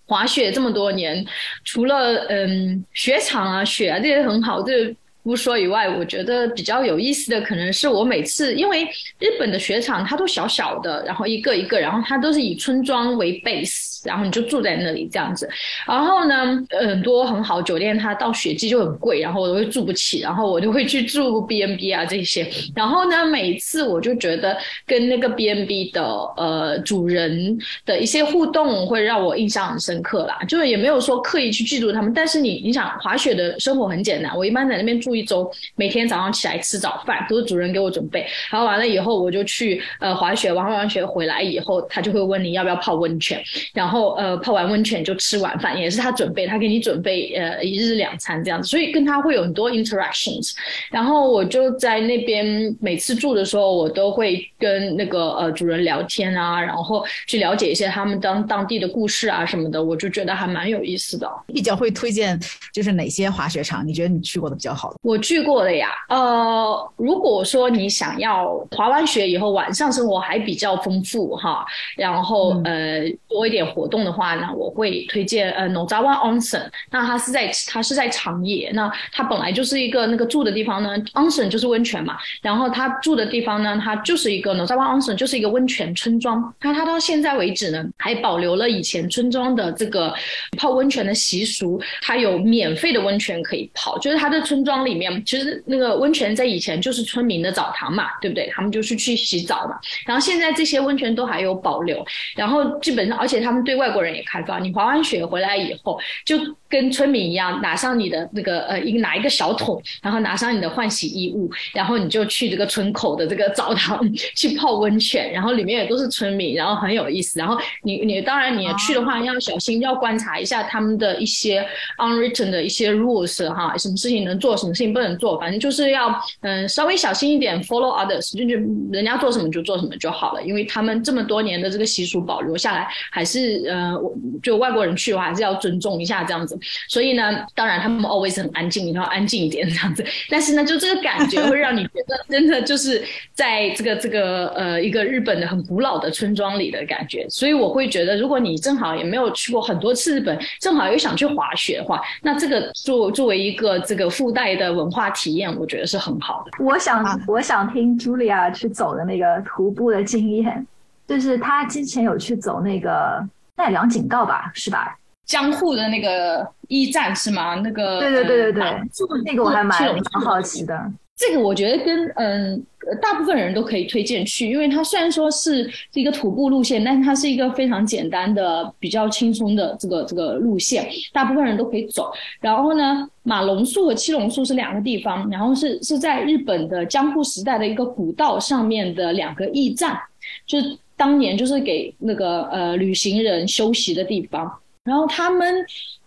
[0.05, 1.25] 滑雪这么多年，
[1.63, 4.93] 除了嗯雪场啊雪啊这些很好，这。
[5.23, 8.83] 不说以外，我觉得比较有意思的可能是我每次，因为
[9.19, 15.49] 日本的雪场它都小小的，然后一个一个，然后它都是以村庄为 base，然后你就住在那里这样子。
[15.87, 22.45] 然后呢，很多很好酒店它到雪季就很贵，然后我都会住不起，然后我就会去住 B N B 啊这些。
[22.75, 26.03] 然后呢，每次我就觉得跟那个 B N B 的
[26.35, 30.37] 呃主人的一些互动会让我印象很深刻啦。
[30.49, 35.12] 就是也没有说刻意去记住他们，但是你你想滑雪的生活很简单，我一般在那边住。
[35.15, 43.41] 一周每天早上起来吃早饭都是主人给我准备，然后完了以后我就去呃滑雪，玩完雪回来以后，他就会问你要不要泡温泉，
[43.73, 50.53] 然后呃泡完温泉就吃晚饭，也是他准备，他给你准备呃一日两餐这样子，所以跟他会有很多 interactions。
[50.91, 61.29] 然后我就在那边每次住的时候，我都会跟那个呃主人聊天啊，然后去了解一些他们当当地的故事啊什么的，我就觉得还蛮有意思的。
[61.47, 62.39] 比较会推荐
[62.73, 63.85] 就是哪些滑雪场？
[63.85, 64.97] 你觉得你去过的比较好的？
[65.03, 71.65] 我去过的呀，呃，如果说你想要滑完雪以后晚上生活还比较丰富哈，
[71.97, 76.63] 然后呃多一点活动的话呢，我会推荐呃 Nozawa Onsen。
[76.89, 86.53] 那它是在它是在长野，那它本来就是一个那个住的地方呢，Onsen 就是温泉嘛，然后它住的地方呢，它就是一个 Nozawa Onsen 就是一个温泉村庄。
[86.61, 90.13] 那它到现在为止呢，还保留了以前村庄的这个
[90.57, 94.92] 泡温泉的习俗，它有免费的温泉可以泡，就是它的村庄里。
[94.93, 98.47] 里面其实那个温泉在以前就是村民的澡堂嘛，对不对？
[98.53, 99.75] 他们就是去洗澡嘛。
[100.05, 104.63] 然后现在这些温泉都还有保留，然后基本上，而且他们对外国人也开放。
[104.63, 106.37] 你滑完雪回来以后，就
[106.69, 113.99] 跟村民一样，拿上你的那个呃，一拿一个小桶，然后拿上你的换洗衣物，然后你就去这个村口的这个澡堂
[114.37, 115.31] 去泡温泉。
[115.31, 117.39] 然后里面也都是村民，然后很有意思。
[117.39, 121.65] 然后你你当然你去的话要小心，要观察一下他们的一些
[121.97, 124.82] unwritten 的一些 rules 哈，什么事情能做，什么事。
[124.91, 128.55] 不能做，反正就是要嗯稍微小心一点，follow others，就就
[128.91, 133.93] 人家做什么就做什么就好了，因为他们这么多年的这个习俗保留下来，还是呃
[134.41, 136.57] 就外国人去的话还是要尊重一下这样子。
[136.89, 140.03] 所以呢，当然他们 always 很安静，你要安静一点这样子。
[140.29, 143.01] 但是呢，就这个感觉会让你觉得真的就是
[143.33, 147.25] 在这个这个呃一个日本的很古老的村庄里的感觉。
[147.29, 154.72] 所以我会觉得，如果你正好也没有去过很多次日本，正好又想去滑雪的话，那这个作作为一个这个附带的。
[154.73, 156.51] 文化体验，我觉得是很好的。
[156.63, 160.65] 我想，我想听 Julia 去走的那个徒步的经验，
[161.07, 163.23] 就是她之前有去走那个
[163.55, 164.97] 奈良景道吧，是吧？
[165.25, 167.55] 江户的那个驿站是吗？
[167.55, 168.81] 那个对对对对对，
[169.23, 170.91] 那个我还蛮蛮好奇的。
[171.15, 172.65] 这个我觉得跟嗯
[173.01, 182.11] 大部分人都可以推荐去，因为它虽然说是一个徒步路线，但是它是一个非常简单的、比较轻松的这个这个路线，大部分人都可以走。
[182.41, 189.97] 然后呢，马龙树和七龙树是两个地方，然后是是在日本的江户时代的一个古道上面的两个驿站，
[190.45, 194.51] 就是当年就是给那个呃旅行人休息的地方。
[194.83, 195.55] 然后他们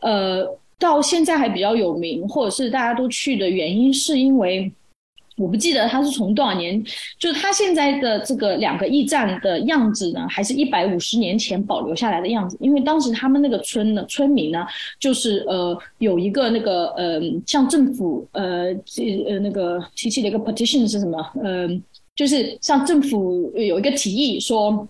[0.00, 0.44] 呃
[0.78, 4.70] 到现在还比较有名，或者是大家都去的原因，是因为。
[5.36, 6.82] 我不记得他是从多少年，
[7.18, 12.56] 就是他现在的这个两个驿站的样子呢，还是一百五十年前保留下来的样子。
[12.60, 14.66] 因为当时他们那个村呢，村民呢，
[14.98, 21.32] 就是呃有一个那个呃，向政府呃这呃那个提起的一个 petition 是什么？
[21.44, 21.82] 嗯，
[22.14, 24.88] 就是向政府有一个提议说。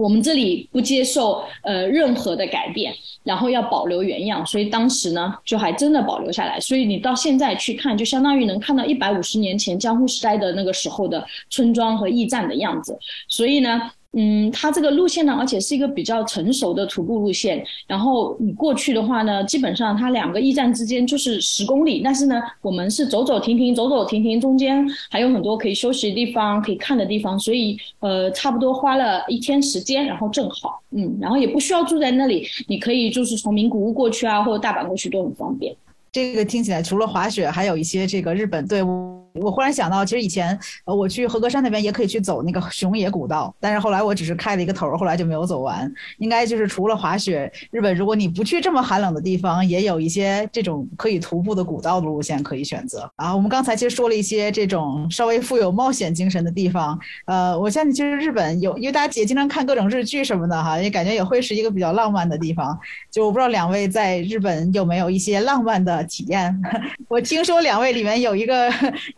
[0.00, 6.58] 我们这里不接受呃任何的改变，然后要保留原样，所以当时呢就还真的保留下来。
[6.58, 12.98] 所以你到现在去看，就相当于能看到一百五十年前江户时代的那个时候的村庄和驿站的样子。
[13.28, 13.90] 所以呢。
[14.12, 17.64] 嗯，它这个路线呢，而且是一个比较成熟的徒步路线。
[17.86, 35.72] 然后你过去的话呢，基本上它两个驿站之间就是十公里，但是呢，我们是走走停停，走走停停，中间还有很多可以休息的地方，可以看的地方，所以呃，差不多花了一天时间，然后正好，嗯，然后也不需要住在那里，你可以就是从名古屋过去啊，或者大阪过去都很方便。
[36.10, 39.29] 这个听起来除了滑雪，还有一些这个日本队伍。
[39.34, 45.90] 我忽然想到，其实以前呃我去和歌山那边也可以去走那个熊野古道，但是后来我只是开了一个头，后来就没有走完。
[46.18, 53.10] 应该就是除了滑雪，日本如果你不去这么寒冷的地方，也有一些这种可以徒步的古道的路线可以选择。
[53.16, 56.98] 啊，我们刚才其实说了一些这种稍微富有冒险精神的地方。
[57.26, 62.76] 呃，我相信其实日本有，因为大家也经常看各种日剧什么的哈，也感觉也会是一个比较浪漫的地方。
[63.10, 66.60] 就我不知道两位在日本有没有一些浪漫的体验？
[67.06, 68.68] 我听说两位里面有一个。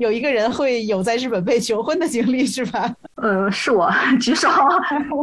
[0.02, 2.92] 有一个人会有在日本被求婚的经历是吧？
[3.14, 3.88] 呃，是我
[4.20, 4.48] 举手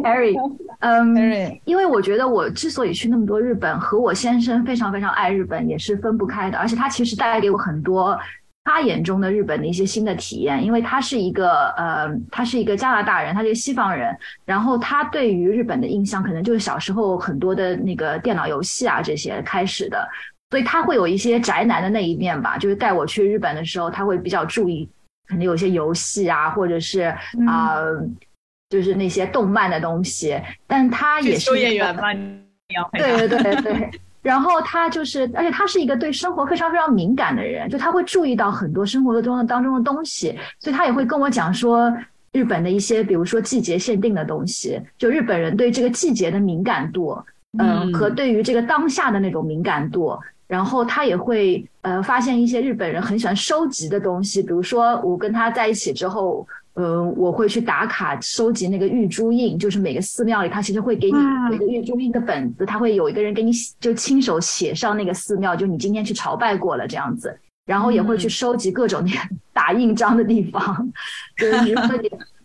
[0.02, 0.34] ，Harry。
[0.80, 6.56] 嗯，Harry，因为我觉得我之所以去那么多日本，和我先生非常非常爱日本也是分不开的。
[6.56, 8.18] 而且他其实带给我很多
[8.64, 14.16] 他眼中的日本的一些新的体验，因为他是一个呃，他是一个加拿大人，他是一个西方人，
[14.46, 20.08] 然后他对于日本的印象可能就是小时候很多的那个电脑游戏啊这些开始的。
[20.50, 24.88] 所以他会有一些宅男的那一面吧，就是带我去日本的时候，他会比较注意，
[25.28, 27.02] 可能有些游戏啊，或者是
[27.46, 27.76] 啊，
[28.68, 30.40] 就是那些动漫的东西。
[30.66, 32.12] 但他也是演员嘛，
[32.92, 33.90] 对对对对。
[34.22, 41.90] 然后他就是，而且他是一个对生活非常非常敏感的人，就他会注意到很多生活中当中的东西，所以他也会跟我讲说
[42.32, 47.16] 日本的一些，比如说季节限定的东西，就日本人对这个季节的敏感度，
[47.58, 50.18] 嗯，和对于这个当下的那种敏感度。
[50.50, 61.18] 然后他也会呃发现一些日本人很喜欢收集的东西，比如说我跟他在一起之后，呃，我会去打卡收集那个玉珠印，就是每个寺庙里他其实会给你
[61.54, 69.18] 一个玉珠印的本子，他会有一个人给你就亲手写上那个寺庙，就你今天去朝拜过了这样子，然后也会去收集各种 那个
[69.52, 70.90] 打印章的地方，
[71.36, 71.76] 就是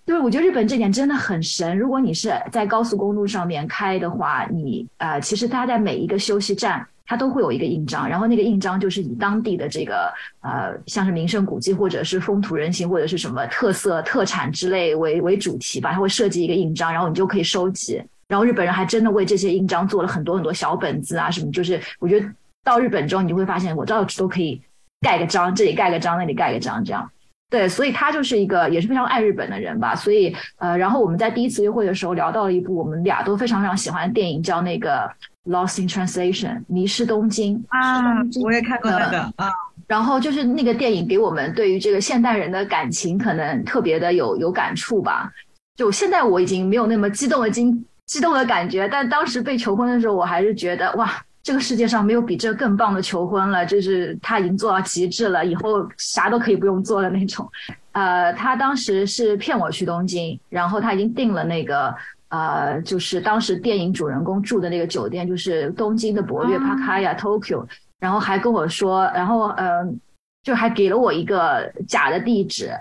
[0.06, 1.76] 对，我觉得日本这点真的很神。
[1.76, 6.86] 如果你是在高速公路上面开的话，你呃，其实它在每一个休息站。
[7.08, 18.02] 它都会有一个印章，然后那个印章就是以当地的这个呃，像是名胜古迹或者是风土人情或者是什么特色特产之类为为主题吧，它会设计一个印章，然后你就可以收集。
[18.28, 22.28] 然后日本人还真的为这些印章做了很多很多小本子啊什么，就是我觉得
[22.64, 24.60] 到日本之后你就会发现，我到处都可以
[25.02, 27.08] 盖个章，这里盖个章，那里盖个章，这样。
[27.52, 29.96] 对，所以他就是一个也是非常爱日本的人吧。
[29.96, 35.08] 所以呃，然后我们在第一次约会的时候聊到了一部我们俩都非常非常喜欢的电影，叫那个。
[35.46, 38.02] Lost in Translation，迷失东京啊，
[38.44, 39.52] 我也看过那个啊。
[39.88, 45.32] 然后就是那个电影给我们对于这个现代人的感情可能特别的有有感触吧。
[45.76, 51.12] 就现在我已经没有那么激动的惊激动的感觉，但当时被求婚的时候，我还是觉得哇，
[51.44, 57.48] 这个世界上没有比这更棒的求婚了，就是他已经做到极致了，以后啥都可以不用做的那种。
[57.92, 61.94] 呃，他当时是骗我去东京，然后他已经订了那个。
[62.36, 67.66] 呃，就是当时电影主人公住的那个酒店，就是东京的博悦 Parkaya Tokyo，
[68.00, 69.86] 然后还跟我说，然后呃，
[70.44, 72.72] 就还给了我一个假的地址，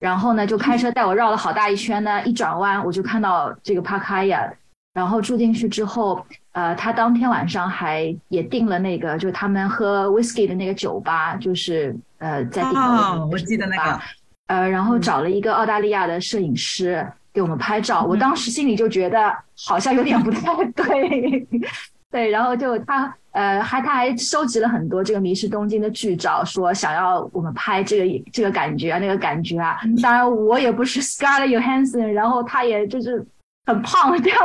[0.00, 4.50] 然后呢就开车带我绕了好大一圈呢，一转弯我就看到这个 Parkaya，
[4.92, 14.00] 然后住进去之后，呃，他当天晚上还也订了那个，就是他们喝 whisky 的那个酒吧，就是呃在顶楼，我记得那个，
[14.48, 18.04] 呃，然后找了一个澳大利亚的摄影师给我们拍照。
[18.04, 21.46] 我当时心里就觉得好像有点不太对，
[22.10, 29.78] 对，然后就他呃还他还收集了很多这个迷失东京的剧照，说想要我们拍这个这个感觉啊那个感觉啊。
[30.00, 33.26] 当然我也不是 Scarlett Johansson，然后他也就是
[33.66, 34.38] 很胖这样。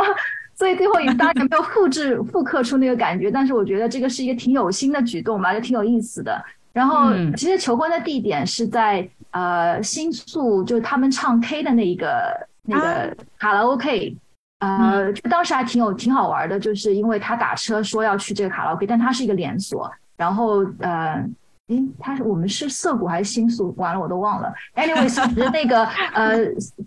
[0.56, 6.44] 所以最后也当然也没有复制复刻出那个感觉，但是我觉得这个是一个挺有心的举动吧，就挺有意思的。
[6.74, 14.16] 然后其实求婚的地点是在呃新宿，就是他们唱 K 的那一个那个卡拉 OK，
[14.60, 21.24] 呃，就当时还挺有挺好玩的，就是因为他打车说要去这个卡拉 OK，但它是一个连锁，然后呃。
[21.70, 23.72] 诶，他是我们是涩谷还是新宿？
[23.78, 24.52] 完了，我都忘了。
[24.74, 26.40] Anyways，那个呃，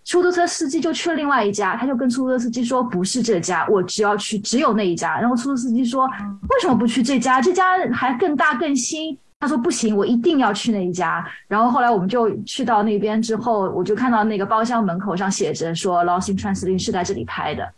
[0.04, 5.20] 出租车司机就去了另外一家，他就跟出租车司机说不是这家，我只要去只有那一家。
[5.20, 7.40] 然后出租车司机说为什么不去这家？
[7.40, 9.16] 这家还更大更新。
[9.42, 11.28] 他说不行，我一定要去那一家。
[11.48, 17.68] 然后后来我们就去到那边之后，我就看到那个包厢门口上写着说 Lost in Translation 是在这里拍的。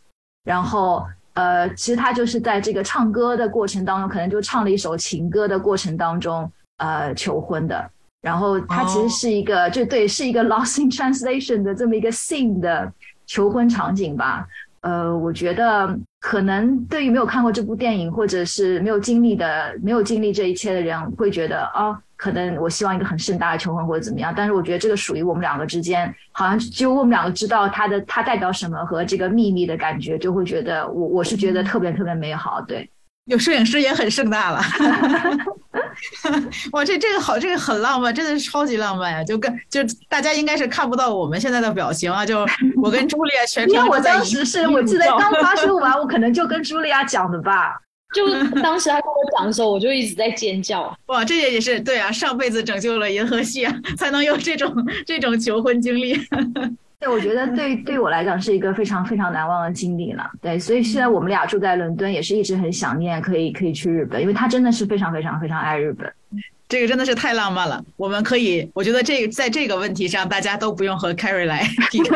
[0.44, 6.52] 然后呃，其实他就是在这个唱歌的过程当中，可能就唱了一首情歌的过程当中。
[6.78, 7.88] 呃，求婚的，
[8.20, 12.92] 然后他其实是一个，就对，是一个 lost in translation 的这么一个 scene 的
[13.26, 14.44] 求婚场景吧。
[14.84, 24.30] 呃，我觉得可能对于没有看过这部电影，或者是没有经历的、没有经历这一切的人，会觉得哦，可能我希望一个很盛大的求婚或者怎么样。
[24.36, 32.86] 但是我觉得这个属于我们两个之间，好像只有我们两个知道它的它代表什么和这个秘密的感觉，就会觉得我我是觉得特别特别美好，对。
[33.24, 34.60] 有摄影师也很盛大了，
[36.72, 39.24] 哇，这这个好，这个很浪漫，真的是超级浪漫呀！
[39.24, 42.46] 就跟就大家应该是看不到我们现在的表情啊，就
[42.82, 47.78] 我跟朱莉亚全程因为我当时是我记得刚发生完， 我可能就跟朱莉亚讲的吧，
[48.14, 48.28] 就
[48.60, 50.94] 当时他跟我讲的时候，我就一直在尖叫。
[51.06, 54.72] 哇，这也也是对啊，上辈子拯救了银河系，才能有这种
[55.06, 56.18] 这种求婚经历。
[57.04, 60.24] 对，我觉得对对我来讲是一个非常非常难忘的经历了。
[60.40, 66.10] 对，所以现在我们俩住在伦敦，也是一直很想念可以可以去日本，因为他真的是非常非常非常爱日本。
[66.66, 67.84] 这个真的是太浪漫了。
[67.98, 72.08] 我们可以，我觉得这在这个问题上，大家都不用和 Carrie 来 PK，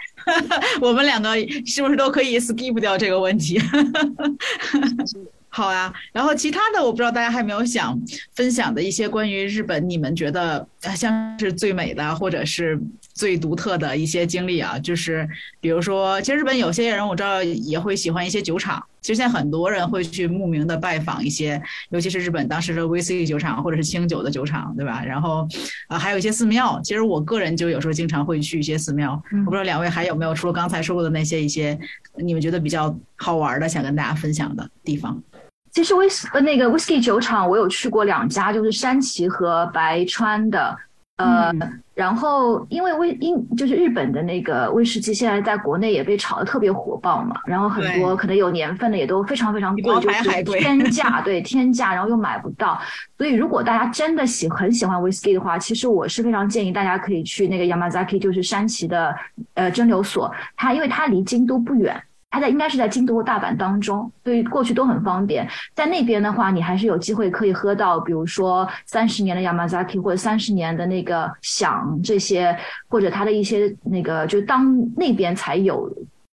[0.80, 1.36] 我们两个
[1.66, 3.60] 是不是都可以 skip 掉这个问题？
[5.50, 8.00] 好啊，然后其他的我不知道大家还没有想
[8.34, 12.80] 分享的一些关于日本，你们觉得像是最美的，或者是。
[13.16, 15.26] 最独特的一些经历啊，就是
[15.58, 18.80] 比如说，其实日本有些人我知道也会喜欢一些酒厂。
[19.00, 25.02] 其实现在很多人会去慕名的拜访一些，尤其是日本当时的威士忌酒厂或者是清酒的酒厂，对吧？
[25.02, 25.48] 然后
[25.88, 26.78] 啊，还有一些寺庙。
[26.84, 29.12] 其实我个人就有时候经常会去一些寺庙。
[29.30, 31.78] 我不知道两位还有没有除了刚才说过的那些一些
[32.16, 35.22] 你们觉得比较好玩的，想跟大家分享的地方。
[35.72, 40.76] 其实威斯呃那个威士忌酒厂我有去过两家，就是山崎和白川的。
[41.16, 41.50] 呃，
[41.94, 52.78] 然后因为威因就是日本的那个威士忌，现在在国内也被炒得特别火爆嘛，然后很多可能有年份的也都非常非常贵，就是天价，对天价，然后又买不到。
[53.16, 59.16] 所以如果大家真的喜很喜欢威士忌的话，其实我是非常建议大家可以去那个 Yamazaki，就是山崎的
[59.54, 62.02] 呃蒸馏所，它因为它离京都不远。
[62.36, 65.48] 它在应该是在京都和大阪当中，所以过去都很方便。
[65.74, 72.54] 在那边的话，你还是有机会可以喝到，比如说三十年的 Yamazaki 或者三十年的那个响这些，
[72.88, 75.90] 或者它的一些那个，就当那边才有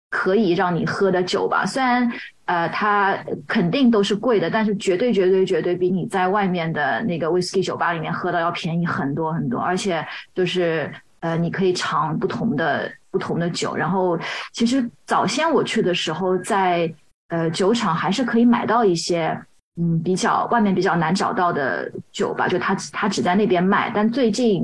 [0.09, 1.67] 可以让你喝的酒吧。
[1.67, 2.11] 虽然
[2.47, 3.15] 呃，它
[3.47, 10.03] 肯定都是贵的，但是绝对绝对绝对比你在外面的那个 whisky 酒吧里面喝的要便宜很多很多，而且
[10.35, 10.91] 就是
[11.21, 12.91] 呃，你可以尝不同的。
[13.13, 14.17] 不同的酒，然后
[14.53, 16.89] 其实早先我去的时候，在
[17.31, 19.37] 呃酒厂还是可以买到一些
[19.83, 23.91] 嗯比较外面比较难找到的酒吧，就他他只在那边卖。
[23.93, 24.63] 但最近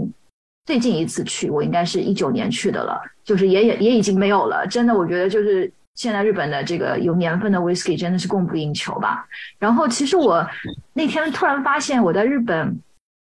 [0.64, 4.64] 最近一次去，我应该是一九年去的了，就是也也也已经没有了。
[4.68, 9.26] 真的，我觉得就是现在日本的这个有年份的 whisky 真的是供不应求吧。
[9.59, 10.46] 然后其实我
[10.92, 12.80] 那天突然发现，我在日本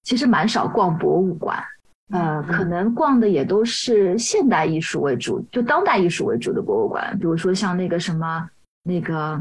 [0.05, 1.63] 其实蛮少逛博物馆。
[2.13, 8.49] 呃，可能逛的也都是现代艺术为主，就当代艺术为主的博物馆，比如说像那个什么
[8.83, 9.41] 那个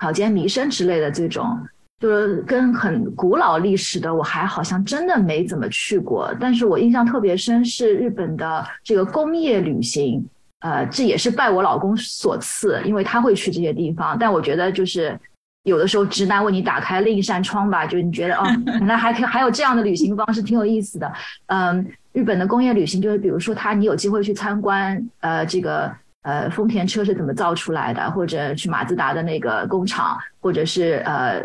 [0.00, 1.58] 草间弥生之类的这种，
[1.98, 6.30] 就是跟很古老历史的，我还好像真的没怎么去过。
[6.38, 10.22] 但是我印象特别深是日本的这个工业旅行，
[10.60, 14.18] 呃，这也是拜我老公所赐，因为他会去这些地方。
[14.18, 15.18] 但我觉得就是。
[15.66, 18.44] 有的时候，直男为你打开另一扇窗吧，就你觉得哦，
[18.78, 21.12] 原来还可以还有这样的旅行方式，挺有意思的。
[21.46, 25.92] 嗯，日本的工业旅行就是，比如说他你有机会去参观呃这个
[26.22, 31.42] 呃丰田车是怎么造出来的，或者去马自达的那个工厂，或者是呃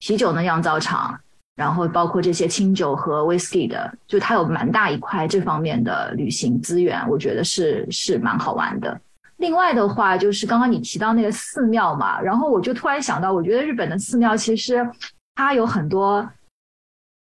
[0.00, 1.18] 啤酒的酿造厂，
[1.56, 9.00] 然后包括这些清酒和 whisky 的，就它有蛮大一块这方面的旅行资源，我觉得是是蛮好玩的。
[9.44, 14.88] 另外的话，就是刚刚你提到那个寺庙嘛，然后我就突然想到，我觉得日本的寺庙其实
[15.34, 16.26] 它有很多，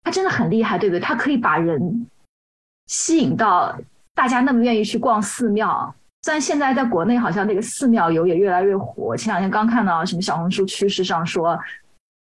[0.03, 0.99] 它真的很厉害，对不对？
[0.99, 2.07] 它可以把人
[2.85, 3.75] 吸引到
[4.13, 5.95] 大家那么愿意去逛寺庙。
[6.21, 11.57] 虽然现在在国内好像那个寺庙游也越来越火，前两天刚看到什么小红书趋势上说，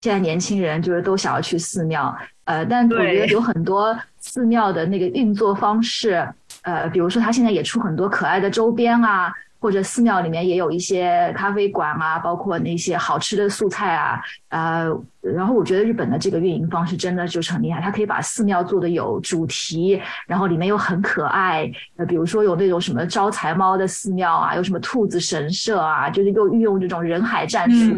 [0.02, 2.14] 现在年轻人就是都想要去寺庙。
[2.44, 6.28] 呃，但我觉得有很多寺庙的那个运作方式，
[6.60, 9.32] 呃，比如说它现在也出很多可爱的周边啊。
[9.58, 14.88] 或者寺庙里面也有一些咖啡馆啊，包括那些好吃的素菜啊，呃，
[15.20, 27.96] 然后我觉得日本的这个运营方式真的就是很厉害，它可以把寺庙做的有主题，然后里面又很可爱，呃，比如说有那种什么招财猫的寺庙啊，有什么兔子神社啊，就是又运用这种人海战术。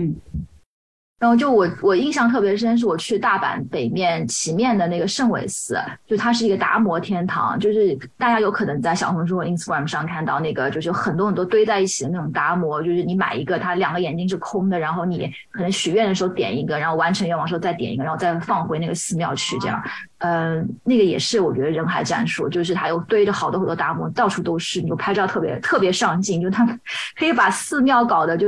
[1.18, 19.82] 然后就我我印象特别深，是我去大阪北面旗面的那个圣尾寺，就它是一个达摩天堂，就是大家有可能在小红书和 Instagram 上看到那个，就是很多很多堆在一起的那种达摩，就是你买一个，它两个眼睛是空的，然后你可能许愿的时候点一个，然后完成愿望时候再点一个，然后再放回那个寺庙去，这样，
[20.18, 26.78] 嗯，那个也是我觉得人海战术，就是它有堆着好多好多达摩，到处都是，你就拍照特别特别上镜，就他们
[27.18, 28.46] 可以把寺庙搞得就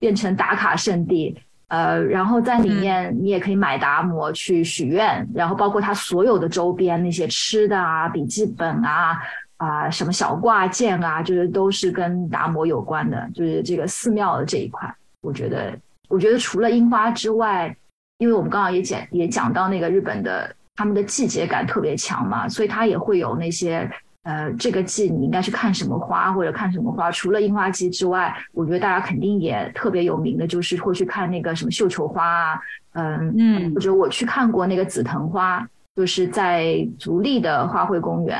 [0.00, 1.38] 变成打卡圣地。
[1.72, 9.18] 呃，然后在里面你也可以买达摩去许愿，然后包括它所有的周边那些吃的啊、笔记本啊、
[9.56, 13.26] 啊什么小挂件啊，就是都是跟达摩有关的。
[13.34, 15.72] 就是这个寺庙的这一块，我觉得，
[16.08, 17.74] 我觉得除了樱花之外，
[18.18, 23.90] 因为我们刚刚也讲也讲到那个日本的他们的季节感特别强嘛，所以它也会有那些。
[24.24, 27.10] 呃，这个季你应该去看什么花或者看什么花？
[27.10, 32.60] 除了樱花季之外，我觉得大家肯定也特别有名的，就是会去看那个什么绣球花啊，
[32.92, 38.38] 嗯嗯，或者我去看过那个紫藤花，就是在足利的花卉公园，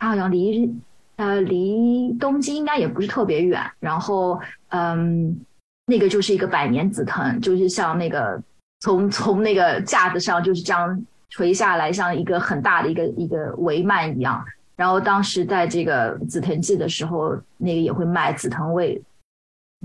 [0.00, 0.74] 它好像离
[1.14, 3.62] 呃离东京应该也不是特别远。
[3.78, 4.40] 然后
[4.70, 5.38] 嗯，
[5.86, 8.42] 那个就是一个百年紫藤，就是像那个
[8.80, 14.44] 从从那个架子上就是这样垂下来，像一个很大的一个一个帷幔一样。
[14.76, 19.00] 然后当时在这个紫藤季的时候，那个也会卖紫藤味，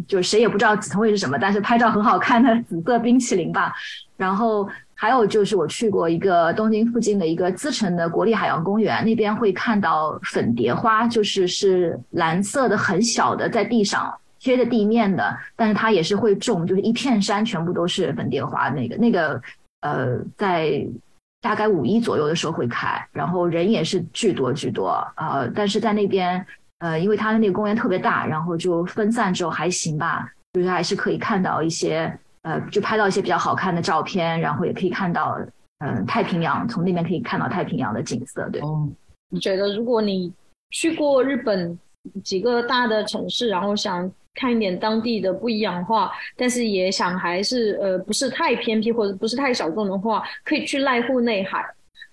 [0.07, 3.71] 就谁也不知道紫藤味是什么，但是拍照很好看的紫色冰淇淋吧。
[4.17, 18.69] 然后还有就是我去过一个东京附近的一个资城的国立海洋公园，那边会看到粉蝶花，就是是蓝色的很小的，在地上贴着地面的，但是它也是会种，就是一片山全部都是粉蝶花。
[18.69, 19.41] 那个那个
[19.81, 20.83] 呃，在。
[21.41, 26.45] 大概五一左右的时候会开，然后人也是巨多巨多，呃，但是在那边，
[26.79, 32.11] 呃，因为它的那个公园特别大，然后就分散之后还行吧，就是还是可以看到一些，
[32.41, 35.39] 呃，就拍到一些比较好看的照片，然后也可以看到，
[35.79, 38.61] 嗯，太平洋，从那边可以看到太平洋的景色，对。
[39.29, 40.33] 你觉得如果你
[40.71, 41.77] 去过日本
[42.23, 44.11] 几个大的城市，然后想。
[44.35, 51.63] 看一点当地的不一样话，但是也想还是呃不是太偏僻或者不是太小众的话，可以去濑户内海。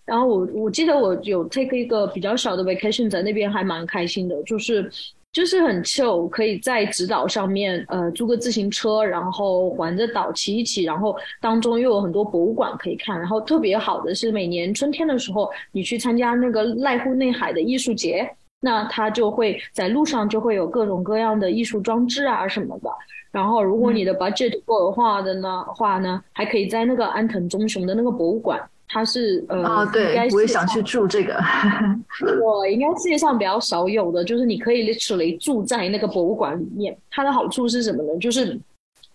[0.05, 4.89] 然后我我记得我有 take 一个比较小的 vacation 在那边，还蛮开心的，就是
[5.33, 13.19] 就是很 chill，可以在直岛上面呃租个自行车，然后环着岛骑一骑，然后当中又有很多博物馆可以看。
[13.19, 18.29] 然后特别好的是每年春天的时候，你去参加那个濑户内海的艺术节。
[18.67, 22.91] 那它就会在路上就会有各种各样的艺术装置啊什么的，
[23.31, 31.39] 然后如果你的 budget 够的话的呢话呢，还可以在那个安藤忠雄的那个博物馆，它是呃，哦对，我也想去住这个，
[32.45, 38.19] 我 应该世界上比较少有的，就是你可以 literally 住在那个博物馆里面，它的好处是什么呢？
[38.19, 38.61] 就是。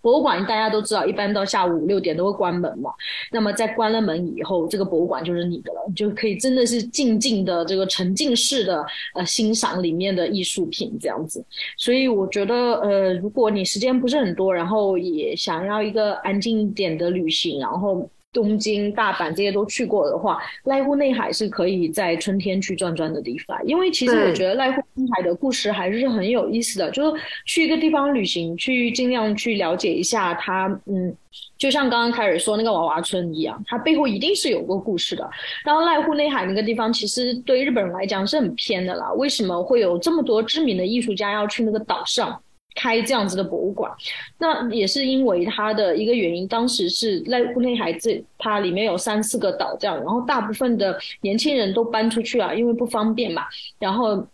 [0.02, 2.92] 博物馆大家都知道，一般到下午五六点都会关门嘛。
[3.32, 11.46] 那么在关了门以后，这个博物馆就是你的了，就可以真的是静静的这个沉浸式的呃欣赏里面的艺术品这样子。
[11.78, 18.10] 所以我觉得呃，如果你时间不是很多，然后也想要一个安静一点的旅行，然后。
[18.34, 23.58] 东京、大阪这些都去过的话，濑户内海是可以在春天去转转的地方。
[23.66, 30.68] 因为其实我觉得濑户内海的故事还是很有意思的，就是去一个地方旅行，去尽量去了解一下它。
[30.86, 31.14] 嗯，
[31.58, 35.30] 就像刚刚开始说那个娃娃村一样，它背后一定是有个故事的。
[35.66, 39.12] 然后濑户内海那个地方，其实对日本人来讲是很偏的啦。
[39.14, 42.42] 为什么会有这么多知名的艺术家要去那个岛上？
[42.76, 43.92] 开这样子的博物馆，
[44.38, 46.48] 那也是因为它的一个原因。
[46.48, 53.44] 当时是濑户内海这它里面有三四个岛这样，然后大部分的年轻人都搬出去了，因为不方便嘛。
[53.80, 54.26] 然后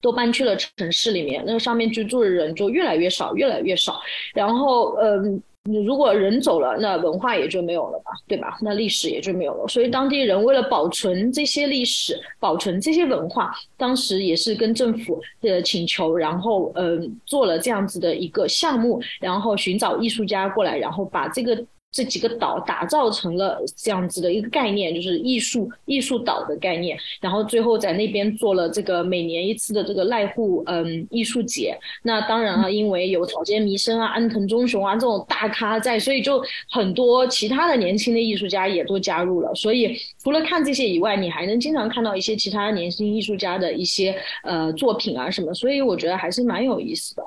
[0.00, 4.00] 都搬去了城市里面，那上面居住的人就越来越少，越来越少。
[4.34, 8.58] 然后，嗯，你如果人走了，那文化也就没有了吧，对吧？
[8.60, 9.66] 那历史也就没有了。
[9.66, 21.64] 所以当地人为了保存这些历史，保存这些文化，当时也是跟政府的请求，然后，嗯，做了这样子的一个项目，然后寻找艺术家过来，然后把这个。
[21.94, 26.98] 这几个岛打造成了这样子的一个概念，就是艺术艺术岛的概念。
[27.20, 31.78] 然后最后在那边做了这个每年一次的这个濑户嗯艺术节。
[32.02, 39.54] 那当然了，因为有草间弥生啊、安藤忠雄啊这种大咖在，所以就很多其他的年轻的艺术家也都加入了。
[39.54, 45.54] 所以除了看这些以外，你还能经常看到一些其他年轻艺术家的一些呃作品啊什么。
[45.54, 47.22] 所以我觉得还是蛮有意思的。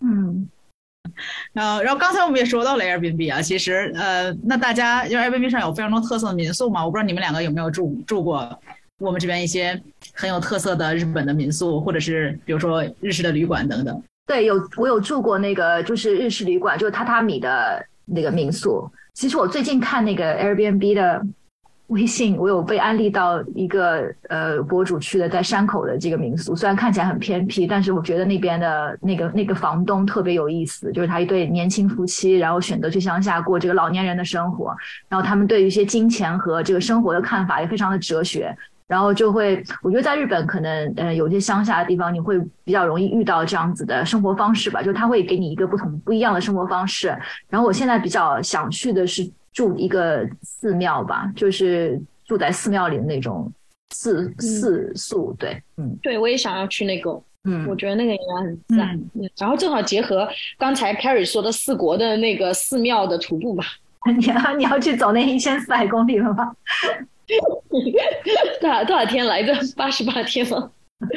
[0.00, 0.48] 嗯。
[1.52, 8.58] 然后，然后刚才我们也说到了 Airbnb 啊，其实呃，那大家因为 Airbnb 上有非常多特色的民宿嘛，我不知道你们两个有没有住住过
[8.98, 9.80] 我们这边一些
[10.14, 14.02] 很有特色的日本的民宿，或者是比如说日式的旅馆等等。
[14.26, 18.90] 对，有我有住过那个就是日式旅馆，就是榻榻米的那个民宿。
[19.14, 21.22] 其实我最近看那个 Airbnb 的。
[21.88, 34.74] 微信，我有被安利到一个呃博主去的在山口的这个民宿，虽然看起来很偏僻，但是我觉得那边的那个那个房东特别有意思，就是他一对年轻夫妻，然后选择去乡下过这个老年人的生活，
[35.08, 38.52] 然后他们对于一些金钱和这个生活的看法也非常的哲学，
[38.88, 47.16] 然后就会我觉得在日本可能呃有些乡下的地方你会比较容易遇到这样子的生活方式吧，就他会给你一个不同不一样的生活方式，
[47.48, 49.30] 然后我现在比较想去的是。
[49.56, 53.50] 住一个寺庙吧，就是住在寺庙里的那种
[53.88, 60.28] 寺寺宿，对，嗯，对我也想要去那个，嗯，我觉得那个应该很赞，嗯，然后正好结合
[60.58, 63.64] 刚才 Carrie 说的四国的那个寺庙的徒步吧，
[64.18, 66.54] 你要你要去走那一千四百公里了吗？
[68.60, 69.54] 多少多少天来着？
[69.74, 70.70] 八十八天吗？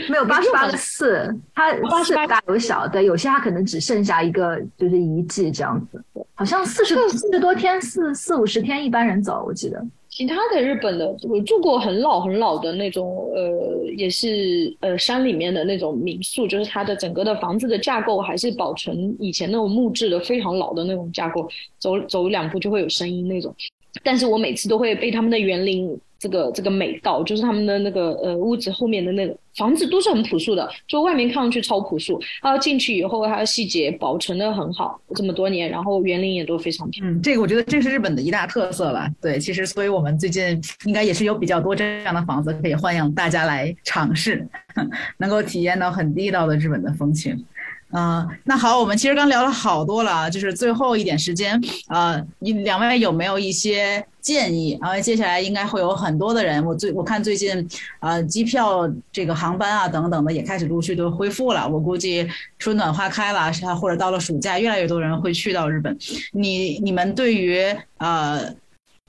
[0.10, 1.72] 没有八十八个寺，它
[2.04, 6.04] 寺大有小的，有些它可能只剩下一个就是遗迹这样子，
[6.36, 9.82] 好像四十四十多天，四四五十天一般人走，我记得。
[10.10, 23.56] 其他的日本的，我住过很老很老的那种，呃，也是呃山里面的那种民宿，就是它的整个的房子的架构还是保存以前那种木质的非常老的那种架构，走走两步就会有声音那种。
[24.04, 25.98] 但是我每次都会被他们的园林。
[26.20, 37.16] 这个这个美道就是他们的那个呃屋子后面的那个房子都是很朴素的，就外面看上去超朴素，然后进去以后它的细节保存的很好，这么多年，然后园林也都非常漂亮。
[37.16, 39.10] 嗯，这个我觉得这是日本的一大特色了。
[39.22, 44.48] 对，其实所以我们最近应该也是有比较多这样的房子可以欢迎大家来尝试，
[45.18, 47.46] 能够体验到很地道的日本的风情。
[47.92, 54.78] 嗯，那好，我们其实刚聊了好多了，就是最后一点时间，呃，你两位有没有一些建议？
[54.80, 57.68] 然后接下来应该会有很多的人，我最我看最近，
[58.00, 62.28] 呃，机票这个航班啊等等的也开始陆续都恢复了，我估计
[62.60, 65.98] 春暖花开了，或者到了暑假，越来越多人会去到日本。
[66.34, 67.60] 你你们对于
[67.98, 68.54] 呃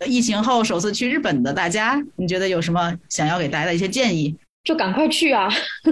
[0.06, 4.34] 疫情后首次去日本的大家，你觉得有什么想要给大家的一些建议？
[4.62, 5.48] 就赶快去啊！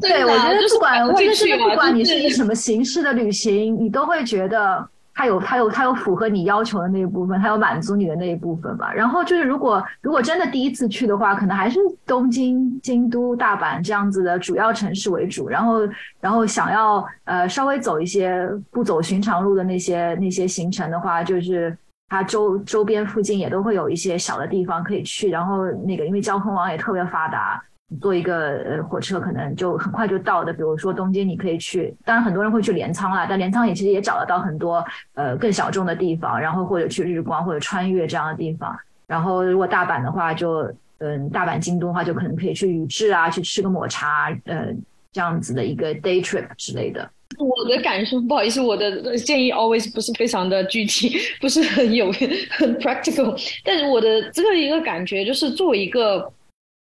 [0.00, 8.92] 对，我觉得不管，我觉得是不管你是以什么形式的旅行，你都会觉得它有它有它有符合你要求的那一部分，它有满足你的那一部分吧。
[8.92, 15.48] 然后就是，如果如果真的第一次去的话，可能还是东京、京都、大阪这样子的主要城市为主。
[15.48, 15.80] 然后，
[16.20, 21.74] 然后想要呃稍微走一些不走寻常路的那些那些行程的话，就是。
[22.08, 27.62] 它周周边附近也都会有一些小的地方可以去，然后那个因为交通网也特别发达，
[28.00, 30.52] 坐一个呃火车可能就很快就到的。
[30.52, 34.84] 比如说东京，你可以去，当然很多人会去镰仓啦，但镰仓也其实也找得到很多
[35.14, 38.74] 呃更小众的地方，然后或者去日光或者穿越这样的地方。
[39.06, 44.68] 然后如果大阪的话，就嗯大阪京都的话，就可能可以去宇治啊，去吃个抹茶，呃
[45.12, 47.08] 这样子的一个 day trip 之类的。
[47.36, 52.10] 我的感受，不好意思，我的建议 always 不是非常的具体，不是很有
[52.50, 53.38] 很 practical。
[53.62, 56.32] 但是我的这个一个感觉就是，作为一个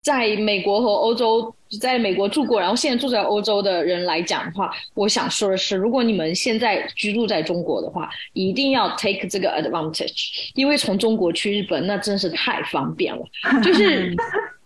[0.01, 13.21] 在美国和欧洲，在美国住过，然后现在住在欧洲的人来讲的话，我想说的是，如果你们现在居住在中国的话，一定要 take 这个 advantage，因为从中国去日本那真是太方便了，
[13.61, 14.15] 就是。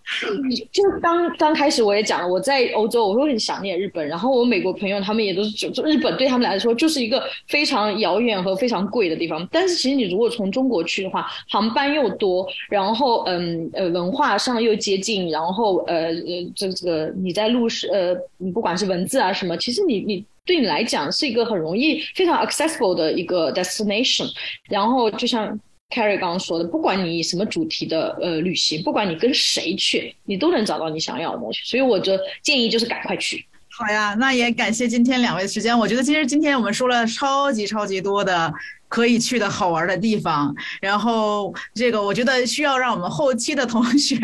[0.71, 9.47] 就刚刚开始我也讲了，我在欧洲我会很想念日本，然后我美国朋友他们也都是就就日本对他们来说就是一个非常遥远和非常贵的地方。
[9.51, 24.29] 但是其实你如果从中国去的话，航班又多，然后嗯呃文化上又接近，然后呃呃这这个你在路上呃你不管是文字啊什么，其实你你对你来讲是一个很容易非常 accessible 的一个 destination。
[24.69, 25.59] 然后就像。
[25.93, 31.59] Carrie 刚刚说的，不管你什么主题的呃旅行，不管你跟谁去，你都能找到你想要的东西。
[31.63, 33.45] 所以我的建议就是赶快去。
[33.69, 35.77] 好呀，那也感谢今天两位的时间。
[35.77, 38.51] 我觉得其实今天我们说了超级超级多的。
[38.93, 44.19] 可以去的好玩的地方，然后这个我觉得需要让我们后期的同学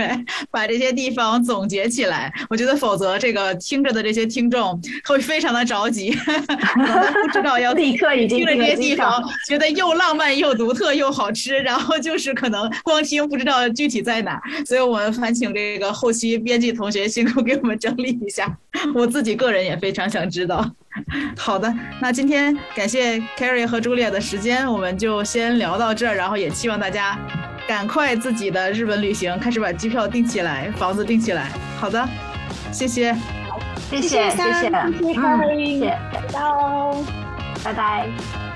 [0.52, 2.32] 把这些地方总结起来。
[2.52, 6.12] 我觉得否则这个听着的这些听众会非常的着急，
[7.26, 14.40] 不知道要立刻已经听了这些地方，觉得又浪漫又独特又好吃，然后就是可能光听不知道具体在哪。
[14.68, 18.56] 所以我们烦请这个后期编辑同学辛苦给我们整理一下，
[18.94, 20.64] 我自己个人也非常想知道。
[21.38, 27.18] 好的，那今天感谢 Carrie 和 Julia 的时间，我们就先聊到这儿，然后也希望大家
[27.68, 31.48] 赶快自己的日本旅行开始把机票订起来，房子订起来。
[31.80, 32.08] 好的，
[32.72, 33.16] 谢谢，
[33.90, 35.80] 谢谢，谢谢，谢谢 Carrie，
[36.12, 36.44] 拜拜，
[37.64, 38.49] 拜拜。